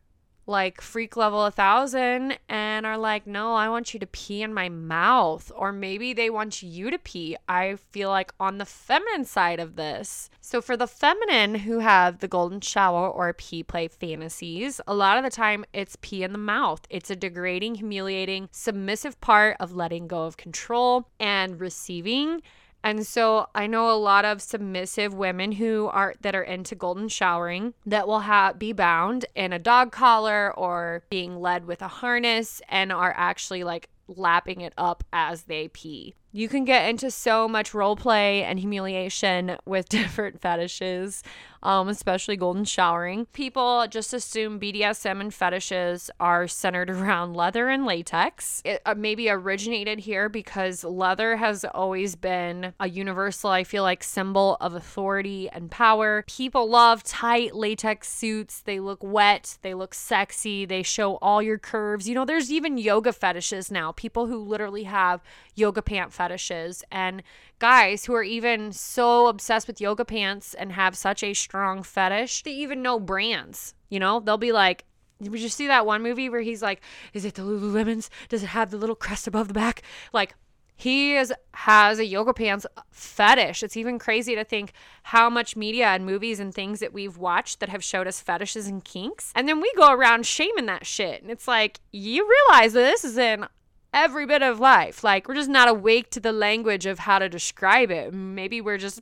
like 0.48 0.80
freak 0.80 1.16
level 1.16 1.44
a 1.44 1.50
thousand 1.50 2.38
and 2.48 2.87
are 2.87 2.96
like, 2.96 3.26
no, 3.26 3.54
I 3.54 3.68
want 3.68 3.92
you 3.92 4.00
to 4.00 4.06
pee 4.06 4.42
in 4.42 4.54
my 4.54 4.68
mouth. 4.68 5.52
Or 5.54 5.72
maybe 5.72 6.12
they 6.14 6.30
want 6.30 6.62
you 6.62 6.90
to 6.90 6.98
pee. 6.98 7.37
I 7.48 7.76
feel 7.92 8.08
like 8.08 8.32
on 8.40 8.58
the 8.58 8.64
feminine 8.64 9.26
side 9.26 9.61
of 9.61 9.76
this. 9.76 10.30
So 10.40 10.62
for 10.62 10.76
the 10.76 10.87
feminine 10.87 11.54
who 11.56 11.80
have 11.80 12.20
the 12.20 12.28
golden 12.28 12.62
shower 12.62 13.08
or 13.08 13.32
pee 13.34 13.62
play 13.62 13.88
fantasies, 13.88 14.80
a 14.87 14.94
lot 14.94 15.18
of 15.18 15.24
the 15.24 15.30
time 15.30 15.66
it's 15.74 15.96
pee 16.00 16.22
in 16.22 16.32
the 16.32 16.38
mouth. 16.38 16.80
It's 16.88 17.11
a 17.11 17.16
degrading, 17.16 17.76
humiliating, 17.76 18.48
submissive 18.50 19.20
part 19.20 19.56
of 19.61 19.74
letting 19.74 20.08
go 20.08 20.24
of 20.24 20.38
control 20.38 21.08
and 21.20 21.61
receiving 21.61 22.40
and 22.82 23.06
so 23.06 23.48
I 23.54 23.66
know 23.66 23.90
a 23.90 23.98
lot 23.98 24.24
of 24.24 24.40
submissive 24.40 25.12
women 25.12 25.52
who 25.52 25.88
are 25.92 26.14
that 26.20 26.34
are 26.34 26.42
into 26.42 26.74
golden 26.74 27.08
showering 27.08 27.74
that 27.84 28.06
will 28.06 28.20
have 28.20 28.58
be 28.58 28.72
bound 28.72 29.26
in 29.34 29.52
a 29.52 29.58
dog 29.58 29.92
collar 29.92 30.52
or 30.56 31.02
being 31.10 31.40
led 31.40 31.64
with 31.66 31.82
a 31.82 31.88
harness 31.88 32.62
and 32.68 32.92
are 32.92 33.14
actually 33.16 33.64
like 33.64 33.88
lapping 34.08 34.60
it 34.60 34.72
up 34.78 35.04
as 35.12 35.44
they 35.44 35.68
pee. 35.68 36.14
You 36.32 36.48
can 36.48 36.64
get 36.64 36.88
into 36.88 37.10
so 37.10 37.48
much 37.48 37.74
role 37.74 37.96
play 37.96 38.42
and 38.42 38.58
humiliation 38.58 39.56
with 39.64 39.88
different 39.90 40.40
fetishes, 40.40 41.22
um, 41.62 41.88
especially 41.88 42.37
golden 42.37 42.64
showering. 42.64 43.27
People 43.33 43.87
just 43.88 44.12
assume 44.12 44.61
BDSM 44.61 45.21
and 45.21 45.33
fetishes 45.33 46.11
are 46.21 46.47
centered 46.47 46.90
around 46.99 47.35
leather 47.35 47.68
and 47.68 47.85
latex. 47.85 48.62
It 48.64 48.83
uh, 48.85 48.94
maybe 48.97 49.29
originated 49.29 50.01
here 50.01 50.29
because 50.29 50.85
leather 50.85 51.37
has 51.37 51.64
always 51.64 52.16
been 52.16 52.75
a 52.81 52.88
universal, 52.88 53.51
I 53.51 53.64
feel 53.64 53.83
like, 53.83 54.03
symbol 54.03 54.57
of 54.61 54.75
authority 54.75 55.49
and 55.51 55.71
power. 55.71 56.25
People 56.27 56.68
love 56.68 57.03
tight 57.03 57.55
latex 57.55 58.09
suits. 58.09 58.61
They 58.61 58.81
look 58.81 59.03
wet, 59.03 59.59
they 59.62 59.75
look 59.75 59.94
sexy, 59.94 60.64
they 60.64 60.83
show 60.83 61.16
all 61.16 61.42
your 61.42 61.59
curves. 61.59 62.09
You 62.09 62.14
know, 62.14 62.25
there's 62.25 62.51
even 62.51 62.79
yoga 62.79 63.12
fetishes 63.12 63.71
now. 63.71 63.92
People 63.92 64.27
who 64.27 64.38
literally 64.38 64.85
have 64.85 65.23
yoga 65.55 65.83
pant 65.83 66.12
fetishes 66.12 66.85
and 66.90 67.23
guys 67.59 68.05
who 68.05 68.14
are 68.14 68.23
even 68.23 68.73
so 68.73 69.27
obsessed 69.27 69.66
with 69.66 69.81
yoga 69.81 70.05
pants 70.05 70.55
and 70.55 70.73
have 70.73 70.97
such 70.97 71.23
a 71.23 71.35
strong 71.35 71.83
fetish, 71.83 72.42
they 72.42 72.53
even 72.53 72.83
know 72.83 73.01
brands. 73.01 73.75
You 73.88 74.01
know, 74.01 74.21
they'll 74.21 74.38
be 74.38 74.53
like, 74.53 74.85
did 75.21 75.38
you 75.40 75.49
see 75.49 75.66
that 75.66 75.87
one 75.87 76.03
movie 76.03 76.29
where 76.29 76.42
he's 76.42 76.62
like, 76.62 76.81
is 77.12 77.25
it 77.25 77.35
the 77.35 77.42
Lululemons? 77.42 78.09
Does 78.29 78.42
it 78.42 78.49
have 78.49 78.71
the 78.71 78.77
little 78.77 78.94
crest 78.94 79.27
above 79.27 79.49
the 79.49 79.55
back? 79.55 79.83
Like, 80.12 80.35
he 80.77 81.16
is, 81.16 81.33
has 81.55 81.99
a 81.99 82.07
yoga 82.07 82.33
pants 82.33 82.64
fetish. 82.92 83.64
It's 83.64 83.77
even 83.77 83.99
crazy 83.99 84.37
to 84.37 84.44
think 84.44 84.73
how 85.03 85.29
much 85.29 85.57
media 85.57 85.88
and 85.88 86.07
movies 86.07 86.38
and 86.38 86.55
things 86.55 86.79
that 86.79 86.92
we've 86.92 87.18
watched 87.18 87.59
that 87.59 87.68
have 87.68 87.83
showed 87.83 88.07
us 88.07 88.21
fetishes 88.21 88.68
and 88.68 88.85
kinks. 88.85 89.33
And 89.35 89.49
then 89.49 89.61
we 89.61 89.73
go 89.77 89.90
around 89.92 90.25
shaming 90.25 90.66
that 90.66 90.87
shit. 90.87 91.21
And 91.21 91.33
it's 91.33 91.49
like, 91.49 91.81
you 91.90 92.29
realize 92.49 92.75
that 92.75 92.83
this 92.83 93.05
is 93.05 93.18
in 93.18 93.49
every 93.92 94.27
bit 94.27 94.42
of 94.42 94.61
life. 94.61 95.03
Like, 95.03 95.29
we're 95.29 95.35
just 95.35 95.48
not 95.48 95.68
awake 95.68 96.11
to 96.11 96.20
the 96.20 96.33
language 96.33 96.87
of 96.87 97.01
how 97.01 97.18
to 97.18 97.29
describe 97.29 97.90
it. 97.90 98.12
Maybe 98.12 98.61
we're 98.61 98.79
just 98.79 99.01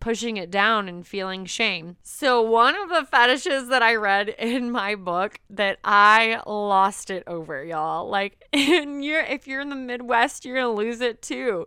pushing 0.00 0.36
it 0.36 0.50
down 0.50 0.88
and 0.88 1.06
feeling 1.06 1.44
shame. 1.44 1.96
So, 2.02 2.42
one 2.42 2.74
of 2.74 2.88
the 2.88 3.04
fetishes 3.04 3.68
that 3.68 3.82
I 3.82 3.94
read 3.94 4.28
in 4.38 4.70
my 4.70 4.94
book 4.96 5.38
that 5.50 5.78
I 5.84 6.42
lost 6.46 7.10
it 7.10 7.22
over, 7.26 7.64
y'all. 7.64 8.08
Like, 8.08 8.44
if 8.52 9.46
you're 9.46 9.60
in 9.60 9.70
the 9.70 9.76
Midwest, 9.76 10.44
you're 10.44 10.56
gonna 10.56 10.72
lose 10.72 11.00
it 11.00 11.22
too. 11.22 11.66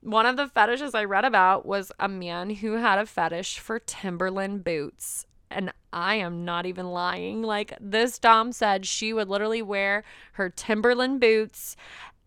One 0.00 0.26
of 0.26 0.36
the 0.36 0.48
fetishes 0.48 0.94
I 0.94 1.04
read 1.04 1.24
about 1.24 1.64
was 1.64 1.90
a 1.98 2.08
man 2.08 2.50
who 2.50 2.72
had 2.74 2.98
a 2.98 3.06
fetish 3.06 3.58
for 3.58 3.78
Timberland 3.78 4.62
boots. 4.62 5.26
And 5.50 5.72
I 5.92 6.16
am 6.16 6.44
not 6.44 6.66
even 6.66 6.86
lying. 6.86 7.42
Like 7.42 7.74
this 7.80 8.18
Dom 8.18 8.52
said, 8.52 8.86
she 8.86 9.12
would 9.12 9.28
literally 9.28 9.62
wear 9.62 10.04
her 10.32 10.50
Timberland 10.50 11.20
boots 11.20 11.76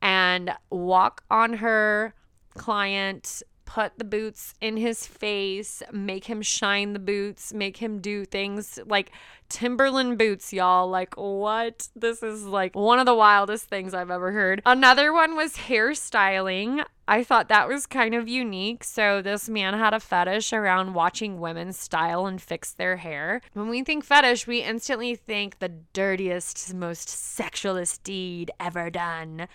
and 0.01 0.53
walk 0.69 1.23
on 1.29 1.53
her 1.53 2.13
client 2.55 3.43
put 3.67 3.99
the 3.99 4.05
boots 4.05 4.55
in 4.61 4.77
his 4.77 5.05
face, 5.05 5.83
make 5.91 6.25
him 6.25 6.41
shine 6.41 6.93
the 6.93 6.99
boots, 6.99 7.53
make 7.53 7.77
him 7.77 7.99
do 7.99 8.25
things 8.25 8.79
like 8.87 9.11
Timberland 9.49 10.17
boots, 10.17 10.51
y'all. 10.51 10.89
Like, 10.89 11.13
what? 11.15 11.89
This 11.95 12.23
is 12.23 12.45
like 12.45 12.75
one 12.75 12.97
of 12.97 13.05
the 13.05 13.13
wildest 13.13 13.65
things 13.65 13.93
I've 13.93 14.09
ever 14.09 14.31
heard. 14.31 14.61
Another 14.65 15.13
one 15.13 15.35
was 15.35 15.55
hairstyling. 15.55 16.83
I 17.09 17.23
thought 17.23 17.49
that 17.49 17.67
was 17.67 17.85
kind 17.85 18.15
of 18.15 18.27
unique. 18.27 18.83
So, 18.83 19.21
this 19.21 19.47
man 19.47 19.73
had 19.73 19.93
a 19.93 19.99
fetish 19.99 20.53
around 20.53 20.93
watching 20.93 21.39
women 21.39 21.73
style 21.73 22.25
and 22.25 22.41
fix 22.41 22.73
their 22.73 22.97
hair. 22.97 23.41
When 23.53 23.69
we 23.69 23.83
think 23.83 24.03
fetish, 24.03 24.47
we 24.47 24.61
instantly 24.61 25.15
think 25.15 25.59
the 25.59 25.69
dirtiest, 25.93 26.73
most 26.73 27.09
sexualist 27.09 28.03
deed 28.03 28.49
ever 28.59 28.89
done. 28.89 29.47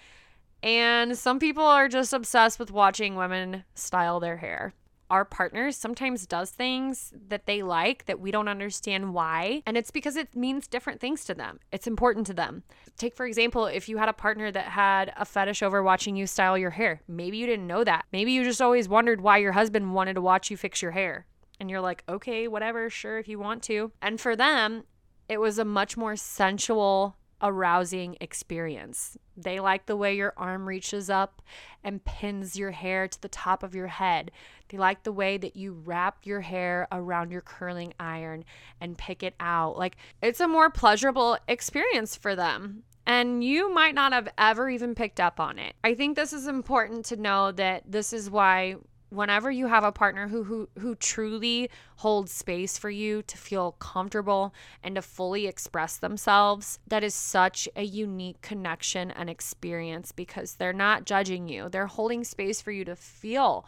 And 0.63 1.19
some 1.19 1.39
people 1.39 1.65
are 1.65 1.89
just 1.89 2.13
obsessed 2.13 2.59
with 2.59 2.71
watching 2.71 3.17
women 3.17 3.65
style 3.75 4.21
their 4.21 4.37
hair. 4.37 4.75
Our 5.11 5.25
partners 5.27 5.77
sometimes 5.77 6.27
does 6.27 6.51
things 6.51 7.13
that 7.29 7.45
they 7.45 7.63
like 7.63 8.07
that 8.07 8.19
we 8.19 8.31
don't 8.31 8.49
understand 8.49 9.13
why, 9.13 9.63
and 9.67 9.77
it's 9.77 9.91
because 9.91 10.17
it 10.17 10.35
means 10.35 10.67
different 10.67 11.01
things 11.01 11.25
to 11.27 11.35
them. 11.35 11.61
It's 11.71 11.87
important 11.87 12.27
to 12.29 12.33
them. 12.35 12.63
Take 12.97 13.15
for 13.15 13.27
example, 13.27 13.67
if 13.67 13.91
you 13.91 13.99
had 13.99 14.09
a 14.09 14.15
partner 14.15 14.51
that 14.51 14.69
had 14.69 15.13
a 15.19 15.27
fetish 15.27 15.63
over 15.63 15.83
watching 15.83 16.17
you 16.17 16.27
style 16.27 16.57
your 16.57 16.71
hair. 16.71 17.03
Maybe 17.07 17.37
you 17.37 17.47
didn't 17.47 17.67
know 17.67 17.85
that. 17.85 18.07
Maybe 18.11 18.33
you 18.33 18.43
just 18.43 18.63
always 18.63 18.89
wondered 18.89 19.21
why 19.21 19.37
your 19.37 19.53
husband 19.53 19.93
wanted 19.93 20.15
to 20.15 20.23
watch 20.23 20.51
you 20.51 20.57
fix 20.57 20.81
your 20.81 20.93
hair. 20.93 21.27
And 21.61 21.69
you're 21.69 21.83
like, 21.83 22.05
"Okay, 22.09 22.49
whatever, 22.49 22.89
sure 22.89 23.19
if 23.19 23.29
you 23.29 23.39
want 23.39 23.63
to." 23.65 23.93
And 24.01 24.19
for 24.19 24.35
them, 24.35 24.85
it 25.29 25.41
was 25.41 25.59
a 25.59 25.65
much 25.65 25.97
more 25.97 26.17
sensual 26.17 27.17
arousing 27.43 28.17
experience. 28.21 29.17
They 29.37 29.61
like 29.61 29.87
the 29.87 29.97
way 29.97 30.15
your 30.15 30.33
arm 30.37 30.69
reaches 30.69 31.11
up 31.11 31.43
and 31.83 32.05
pins 32.05 32.57
your 32.57 32.71
hair 32.71 33.09
to 33.09 33.21
the 33.21 33.29
top 33.29 33.63
of 33.63 33.75
your 33.75 33.89
head. 33.89 34.31
They 34.69 34.79
like 34.79 35.03
the 35.03 35.13
way 35.13 35.37
that 35.39 35.57
you 35.57 35.73
wrap 35.85 36.25
your 36.25 36.41
hair 36.41 36.89
around 36.93 37.31
your 37.31 37.41
curling 37.41 37.93
iron 37.99 38.45
and 38.81 38.97
pick 38.97 39.23
it 39.23 39.35
out. 39.41 39.77
Like 39.77 39.97
it's 40.23 40.41
a 40.41 40.49
more 40.49 40.71
pleasurable 40.71 41.39
experience 41.49 42.17
for 42.17 42.37
them. 42.37 42.85
And 43.05 43.43
you 43.43 43.75
might 43.75 43.97
not 43.97 44.13
have 44.13 44.29
ever 44.39 44.71
even 44.71 44.95
picked 44.95 45.19
up 45.19 45.41
on 45.41 45.59
it. 45.59 45.75
I 45.83 45.95
think 45.95 46.15
this 46.15 46.33
is 46.33 46.47
important 46.47 47.05
to 47.07 47.17
know 47.17 47.51
that 47.53 47.83
this 47.91 48.13
is 48.13 48.31
why 48.31 48.77
whenever 49.13 49.51
you 49.51 49.67
have 49.67 49.85
a 49.85 49.93
partner 49.93 50.29
who 50.29 50.43
who 50.45 50.69
who 50.79 50.95
truly 50.95 51.69
holds 51.97 52.33
space 52.33 52.79
for 52.79 52.91
you 52.91 53.23
to 53.23 53.37
feel 53.37 53.73
comfortable 53.73 54.55
and 54.83 54.95
to 54.95 55.03
fully 55.03 55.47
express 55.47 55.99
themselves 55.99 56.79
that 56.87 57.05
is 57.05 57.15
such 57.15 57.69
a 57.77 57.83
unique 57.83 58.41
connection 58.41 59.11
and 59.11 59.29
experience 59.29 60.13
because 60.13 60.55
they're 60.55 60.73
not 60.73 61.05
judging 61.05 61.47
you 61.47 61.69
they're 61.69 61.87
holding 61.87 62.25
space 62.25 62.61
for 62.63 62.73
you 62.73 62.85
to 62.85 62.97
feel 62.97 63.67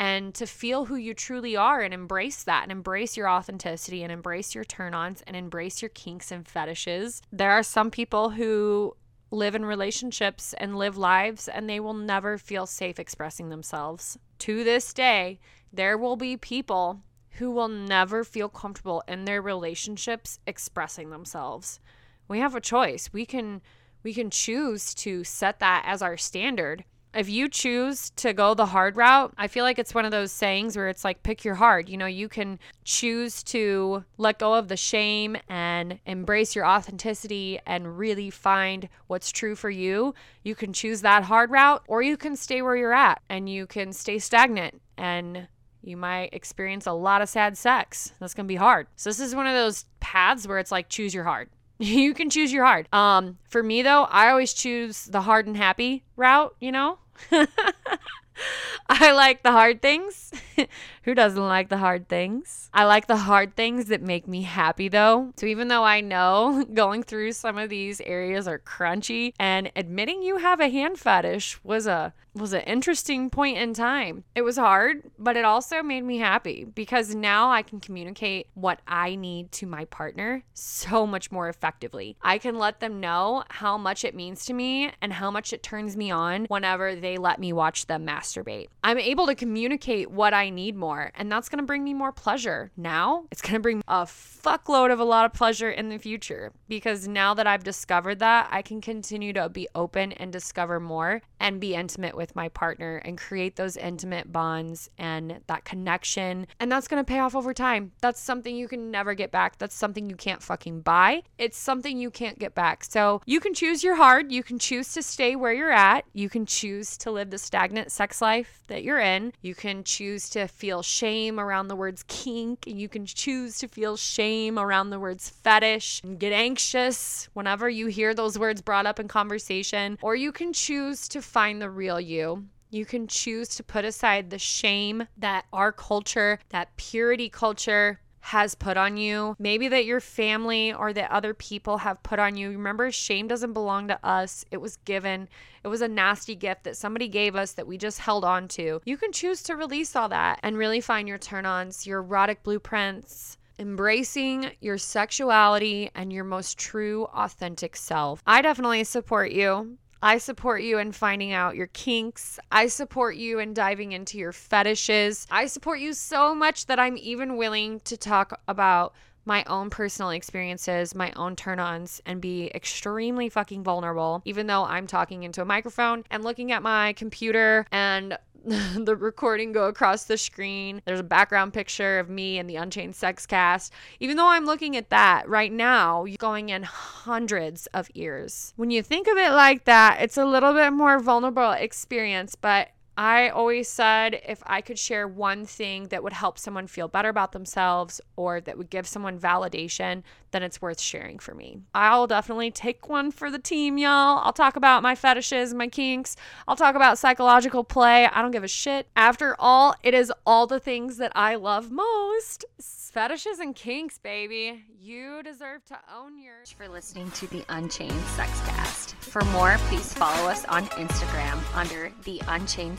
and 0.00 0.34
to 0.34 0.46
feel 0.46 0.86
who 0.86 0.96
you 0.96 1.12
truly 1.12 1.54
are 1.56 1.82
and 1.82 1.92
embrace 1.92 2.42
that 2.44 2.62
and 2.62 2.72
embrace 2.72 3.18
your 3.18 3.28
authenticity 3.28 4.02
and 4.02 4.10
embrace 4.10 4.54
your 4.54 4.64
turn 4.64 4.94
ons 4.94 5.22
and 5.26 5.36
embrace 5.36 5.82
your 5.82 5.90
kinks 5.90 6.32
and 6.32 6.48
fetishes. 6.48 7.20
There 7.30 7.50
are 7.50 7.62
some 7.62 7.90
people 7.90 8.30
who 8.30 8.96
live 9.30 9.54
in 9.54 9.64
relationships 9.64 10.54
and 10.58 10.76
live 10.76 10.96
lives 10.96 11.48
and 11.48 11.68
they 11.68 11.80
will 11.80 11.94
never 11.94 12.36
feel 12.36 12.66
safe 12.66 12.98
expressing 12.98 13.48
themselves 13.48 14.18
to 14.40 14.64
this 14.64 14.92
day, 14.92 15.38
there 15.72 15.96
will 15.96 16.16
be 16.16 16.36
people 16.36 17.02
who 17.34 17.50
will 17.50 17.68
never 17.68 18.24
feel 18.24 18.48
comfortable 18.48 19.02
in 19.06 19.24
their 19.24 19.40
relationships 19.40 20.40
expressing 20.46 21.10
themselves. 21.10 21.78
We 22.26 22.40
have 22.40 22.54
a 22.54 22.60
choice. 22.60 23.12
We 23.12 23.24
can 23.24 23.62
we 24.02 24.14
can 24.14 24.30
choose 24.30 24.94
to 24.94 25.24
set 25.24 25.60
that 25.60 25.84
as 25.86 26.00
our 26.00 26.16
standard 26.16 26.84
if 27.14 27.28
you 27.28 27.48
choose 27.48 28.10
to 28.16 28.32
go 28.32 28.54
the 28.54 28.66
hard 28.66 28.96
route, 28.96 29.32
I 29.36 29.48
feel 29.48 29.64
like 29.64 29.78
it's 29.78 29.94
one 29.94 30.04
of 30.04 30.10
those 30.10 30.30
sayings 30.30 30.76
where 30.76 30.88
it's 30.88 31.04
like 31.04 31.22
pick 31.22 31.44
your 31.44 31.56
heart. 31.56 31.88
You 31.88 31.96
know, 31.96 32.06
you 32.06 32.28
can 32.28 32.58
choose 32.84 33.42
to 33.44 34.04
let 34.18 34.38
go 34.38 34.54
of 34.54 34.68
the 34.68 34.76
shame 34.76 35.36
and 35.48 35.98
embrace 36.06 36.54
your 36.54 36.66
authenticity 36.66 37.58
and 37.66 37.98
really 37.98 38.30
find 38.30 38.88
what's 39.08 39.32
true 39.32 39.54
for 39.54 39.70
you. 39.70 40.14
You 40.44 40.54
can 40.54 40.72
choose 40.72 41.00
that 41.00 41.24
hard 41.24 41.50
route, 41.50 41.82
or 41.88 42.02
you 42.02 42.16
can 42.16 42.36
stay 42.36 42.62
where 42.62 42.76
you're 42.76 42.92
at 42.92 43.22
and 43.28 43.48
you 43.48 43.66
can 43.66 43.92
stay 43.92 44.18
stagnant 44.18 44.80
and 44.96 45.48
you 45.82 45.96
might 45.96 46.34
experience 46.34 46.86
a 46.86 46.92
lot 46.92 47.22
of 47.22 47.28
sad 47.28 47.56
sex. 47.56 48.12
That's 48.20 48.34
going 48.34 48.46
to 48.46 48.52
be 48.52 48.56
hard. 48.56 48.86
So 48.96 49.10
this 49.10 49.20
is 49.20 49.34
one 49.34 49.46
of 49.46 49.54
those 49.54 49.86
paths 49.98 50.46
where 50.46 50.58
it's 50.58 50.72
like 50.72 50.88
choose 50.88 51.14
your 51.14 51.24
heart. 51.24 51.50
you 51.84 52.12
can 52.12 52.28
choose 52.28 52.52
your 52.52 52.64
hard. 52.66 52.92
Um, 52.92 53.38
for 53.48 53.62
me 53.62 53.80
though, 53.82 54.04
I 54.04 54.28
always 54.28 54.52
choose 54.52 55.06
the 55.06 55.22
hard 55.22 55.46
and 55.46 55.56
happy 55.56 56.04
route, 56.14 56.54
you 56.60 56.72
know? 56.72 56.98
I 58.88 59.12
like 59.12 59.42
the 59.42 59.50
hard 59.50 59.80
things. 59.80 60.30
Who 61.02 61.14
doesn't 61.14 61.42
like 61.42 61.68
the 61.70 61.78
hard 61.78 62.08
things? 62.08 62.68
I 62.74 62.84
like 62.84 63.06
the 63.06 63.16
hard 63.16 63.56
things 63.56 63.86
that 63.86 64.02
make 64.02 64.28
me 64.28 64.42
happy 64.42 64.88
though. 64.88 65.32
So 65.36 65.46
even 65.46 65.68
though 65.68 65.84
I 65.84 66.00
know 66.00 66.64
going 66.74 67.02
through 67.02 67.32
some 67.32 67.56
of 67.56 67.70
these 67.70 68.00
areas 68.02 68.46
are 68.46 68.58
crunchy 68.58 69.32
and 69.38 69.72
admitting 69.74 70.22
you 70.22 70.38
have 70.38 70.60
a 70.60 70.68
hand 70.68 70.98
fetish 70.98 71.62
was 71.64 71.86
a 71.86 72.12
was 72.34 72.52
an 72.52 72.62
interesting 72.62 73.30
point 73.30 73.58
in 73.58 73.74
time. 73.74 74.24
It 74.34 74.42
was 74.42 74.56
hard, 74.56 75.02
but 75.18 75.36
it 75.36 75.44
also 75.44 75.82
made 75.82 76.04
me 76.04 76.18
happy 76.18 76.64
because 76.64 77.14
now 77.14 77.50
I 77.50 77.62
can 77.62 77.80
communicate 77.80 78.48
what 78.54 78.80
I 78.86 79.16
need 79.16 79.52
to 79.52 79.66
my 79.66 79.84
partner 79.86 80.44
so 80.54 81.06
much 81.06 81.32
more 81.32 81.48
effectively. 81.48 82.16
I 82.22 82.38
can 82.38 82.58
let 82.58 82.80
them 82.80 83.00
know 83.00 83.44
how 83.50 83.76
much 83.76 84.04
it 84.04 84.14
means 84.14 84.44
to 84.46 84.52
me 84.52 84.92
and 85.00 85.12
how 85.12 85.30
much 85.30 85.52
it 85.52 85.62
turns 85.62 85.96
me 85.96 86.10
on 86.10 86.46
whenever 86.46 86.94
they 86.94 87.16
let 87.16 87.40
me 87.40 87.52
watch 87.52 87.86
them 87.86 88.06
masturbate. 88.06 88.68
I'm 88.84 88.98
able 88.98 89.26
to 89.26 89.34
communicate 89.34 90.10
what 90.10 90.34
I 90.34 90.50
need 90.50 90.76
more, 90.76 90.89
and 90.98 91.30
that's 91.30 91.48
going 91.48 91.58
to 91.58 91.66
bring 91.66 91.84
me 91.84 91.94
more 91.94 92.12
pleasure. 92.12 92.70
Now, 92.76 93.24
it's 93.30 93.42
going 93.42 93.54
to 93.54 93.60
bring 93.60 93.82
a 93.88 94.04
fuckload 94.04 94.92
of 94.92 95.00
a 95.00 95.04
lot 95.04 95.26
of 95.26 95.32
pleasure 95.32 95.70
in 95.70 95.88
the 95.88 95.98
future 95.98 96.52
because 96.68 97.06
now 97.06 97.34
that 97.34 97.46
I've 97.46 97.64
discovered 97.64 98.18
that, 98.18 98.48
I 98.50 98.62
can 98.62 98.80
continue 98.80 99.32
to 99.34 99.48
be 99.48 99.68
open 99.74 100.12
and 100.12 100.32
discover 100.32 100.80
more 100.80 101.22
and 101.40 101.58
be 101.58 101.74
intimate 101.74 102.14
with 102.14 102.36
my 102.36 102.48
partner 102.50 102.98
and 102.98 103.18
create 103.18 103.56
those 103.56 103.76
intimate 103.76 104.30
bonds 104.30 104.90
and 104.98 105.40
that 105.46 105.64
connection. 105.64 106.46
And 106.60 106.70
that's 106.70 106.86
going 106.86 107.02
to 107.02 107.08
pay 107.08 107.18
off 107.18 107.34
over 107.34 107.54
time. 107.54 107.92
That's 108.00 108.20
something 108.20 108.54
you 108.54 108.68
can 108.68 108.90
never 108.90 109.14
get 109.14 109.32
back. 109.32 109.58
That's 109.58 109.74
something 109.74 110.08
you 110.08 110.16
can't 110.16 110.42
fucking 110.42 110.82
buy. 110.82 111.22
It's 111.38 111.56
something 111.58 111.98
you 111.98 112.10
can't 112.10 112.38
get 112.38 112.54
back. 112.54 112.84
So 112.84 113.22
you 113.24 113.40
can 113.40 113.54
choose 113.54 113.82
your 113.82 113.96
hard. 113.96 114.30
You 114.30 114.42
can 114.42 114.58
choose 114.58 114.92
to 114.92 115.02
stay 115.02 115.34
where 115.34 115.52
you're 115.52 115.72
at. 115.72 116.04
You 116.12 116.28
can 116.28 116.44
choose 116.44 116.96
to 116.98 117.10
live 117.10 117.30
the 117.30 117.38
stagnant 117.38 117.90
sex 117.90 118.20
life 118.20 118.62
that 118.68 118.84
you're 118.84 119.00
in. 119.00 119.32
You 119.40 119.54
can 119.54 119.82
choose 119.82 120.28
to 120.30 120.46
feel 120.46 120.82
shame 120.82 121.40
around 121.40 121.68
the 121.68 121.76
words 121.76 122.04
kink. 122.06 122.66
You 122.66 122.88
can 122.88 123.06
choose 123.06 123.58
to 123.58 123.68
feel 123.68 123.96
shame 123.96 124.58
around 124.58 124.90
the 124.90 125.00
words 125.00 125.30
fetish 125.30 126.02
and 126.04 126.18
get 126.18 126.32
anxious 126.32 127.28
whenever 127.32 127.68
you 127.68 127.86
hear 127.86 128.12
those 128.14 128.38
words 128.38 128.60
brought 128.60 128.86
up 128.86 129.00
in 129.00 129.08
conversation. 129.08 129.98
Or 130.02 130.14
you 130.14 130.32
can 130.32 130.52
choose 130.52 131.08
to 131.08 131.22
find 131.30 131.62
the 131.62 131.70
real 131.70 132.00
you. 132.00 132.44
You 132.70 132.84
can 132.84 133.06
choose 133.06 133.48
to 133.50 133.62
put 133.62 133.84
aside 133.84 134.30
the 134.30 134.38
shame 134.38 135.06
that 135.16 135.46
our 135.52 135.72
culture, 135.72 136.38
that 136.50 136.76
purity 136.76 137.28
culture, 137.28 138.00
has 138.20 138.54
put 138.54 138.76
on 138.76 138.96
you, 138.96 139.34
maybe 139.38 139.68
that 139.68 139.86
your 139.86 140.00
family 140.00 140.72
or 140.72 140.92
that 140.92 141.10
other 141.10 141.32
people 141.34 141.78
have 141.78 142.02
put 142.02 142.18
on 142.18 142.36
you. 142.36 142.50
Remember, 142.50 142.90
shame 142.90 143.26
doesn't 143.26 143.54
belong 143.54 143.88
to 143.88 144.06
us. 144.06 144.44
It 144.50 144.58
was 144.58 144.76
given, 144.76 145.28
it 145.64 145.68
was 145.68 145.80
a 145.80 145.88
nasty 145.88 146.34
gift 146.34 146.64
that 146.64 146.76
somebody 146.76 147.08
gave 147.08 147.34
us 147.34 147.52
that 147.52 147.66
we 147.66 147.78
just 147.78 147.98
held 147.98 148.24
on 148.24 148.46
to. 148.48 148.80
You 148.84 148.96
can 148.96 149.12
choose 149.12 149.42
to 149.44 149.56
release 149.56 149.96
all 149.96 150.10
that 150.10 150.38
and 150.42 150.58
really 150.58 150.80
find 150.80 151.08
your 151.08 151.18
turn 151.18 151.46
ons, 151.46 151.86
your 151.86 152.00
erotic 152.00 152.42
blueprints, 152.42 153.38
embracing 153.58 154.50
your 154.60 154.78
sexuality 154.78 155.90
and 155.94 156.12
your 156.12 156.24
most 156.24 156.58
true, 156.58 157.04
authentic 157.14 157.74
self. 157.74 158.22
I 158.26 158.42
definitely 158.42 158.84
support 158.84 159.32
you. 159.32 159.78
I 160.02 160.18
support 160.18 160.62
you 160.62 160.78
in 160.78 160.92
finding 160.92 161.32
out 161.32 161.56
your 161.56 161.66
kinks. 161.68 162.38
I 162.50 162.68
support 162.68 163.16
you 163.16 163.38
in 163.38 163.52
diving 163.52 163.92
into 163.92 164.16
your 164.16 164.32
fetishes. 164.32 165.26
I 165.30 165.46
support 165.46 165.80
you 165.80 165.92
so 165.92 166.34
much 166.34 166.66
that 166.66 166.78
I'm 166.78 166.96
even 166.96 167.36
willing 167.36 167.80
to 167.80 167.96
talk 167.96 168.40
about 168.48 168.94
my 169.26 169.44
own 169.44 169.68
personal 169.68 170.10
experiences, 170.10 170.94
my 170.94 171.12
own 171.14 171.36
turn 171.36 171.60
ons, 171.60 172.00
and 172.06 172.20
be 172.20 172.50
extremely 172.54 173.28
fucking 173.28 173.62
vulnerable, 173.62 174.22
even 174.24 174.46
though 174.46 174.64
I'm 174.64 174.86
talking 174.86 175.22
into 175.22 175.42
a 175.42 175.44
microphone 175.44 176.04
and 176.10 176.24
looking 176.24 176.50
at 176.52 176.62
my 176.62 176.94
computer 176.94 177.66
and 177.70 178.16
the 178.44 178.96
recording 178.96 179.52
go 179.52 179.64
across 179.64 180.04
the 180.04 180.16
screen. 180.16 180.80
There's 180.86 181.00
a 181.00 181.04
background 181.04 181.52
picture 181.52 181.98
of 181.98 182.08
me 182.08 182.38
and 182.38 182.48
the 182.48 182.56
Unchained 182.56 182.96
Sex 182.96 183.26
Cast. 183.26 183.72
Even 183.98 184.16
though 184.16 184.28
I'm 184.28 184.46
looking 184.46 184.76
at 184.76 184.90
that 184.90 185.28
right 185.28 185.52
now, 185.52 186.04
you're 186.04 186.16
going 186.16 186.48
in 186.48 186.62
hundreds 186.62 187.66
of 187.68 187.90
ears. 187.94 188.54
When 188.56 188.70
you 188.70 188.82
think 188.82 189.08
of 189.08 189.18
it 189.18 189.32
like 189.32 189.64
that, 189.64 189.98
it's 190.00 190.16
a 190.16 190.24
little 190.24 190.54
bit 190.54 190.72
more 190.72 190.98
vulnerable 191.00 191.52
experience, 191.52 192.34
but 192.34 192.70
I 192.96 193.28
always 193.28 193.68
said 193.68 194.20
if 194.26 194.42
I 194.46 194.60
could 194.60 194.78
share 194.78 195.08
one 195.08 195.46
thing 195.46 195.88
that 195.88 196.02
would 196.02 196.12
help 196.12 196.38
someone 196.38 196.66
feel 196.66 196.88
better 196.88 197.08
about 197.08 197.32
themselves 197.32 198.00
or 198.16 198.40
that 198.42 198.58
would 198.58 198.70
give 198.70 198.86
someone 198.86 199.18
validation, 199.18 200.02
then 200.32 200.42
it's 200.42 200.60
worth 200.60 200.80
sharing 200.80 201.18
for 201.18 201.34
me. 201.34 201.58
I'll 201.74 202.06
definitely 202.06 202.50
take 202.50 202.88
one 202.88 203.10
for 203.10 203.30
the 203.30 203.38
team, 203.38 203.78
y'all. 203.78 204.20
I'll 204.22 204.32
talk 204.32 204.56
about 204.56 204.82
my 204.82 204.94
fetishes, 204.94 205.54
my 205.54 205.68
kinks. 205.68 206.16
I'll 206.46 206.56
talk 206.56 206.74
about 206.74 206.98
psychological 206.98 207.64
play. 207.64 208.06
I 208.06 208.22
don't 208.22 208.30
give 208.30 208.44
a 208.44 208.48
shit. 208.48 208.86
After 208.94 209.34
all, 209.38 209.74
it 209.82 209.94
is 209.94 210.12
all 210.26 210.46
the 210.46 210.60
things 210.60 210.98
that 210.98 211.12
I 211.14 211.36
love 211.36 211.70
most. 211.70 212.44
Fetishes 212.60 213.38
and 213.38 213.54
kinks, 213.54 213.98
baby. 213.98 214.64
You 214.80 215.22
deserve 215.22 215.64
to 215.66 215.78
own 215.94 216.18
your. 216.18 216.34
For 216.56 216.68
listening 216.68 217.10
to 217.12 217.28
the 217.28 217.44
Unchained 217.48 217.92
Sexcast. 218.16 218.94
For 218.94 219.22
more, 219.26 219.56
please 219.68 219.92
follow 219.92 220.28
us 220.28 220.44
on 220.46 220.66
Instagram 220.70 221.38
under 221.56 221.92
the 222.04 222.20
Unchained 222.26 222.78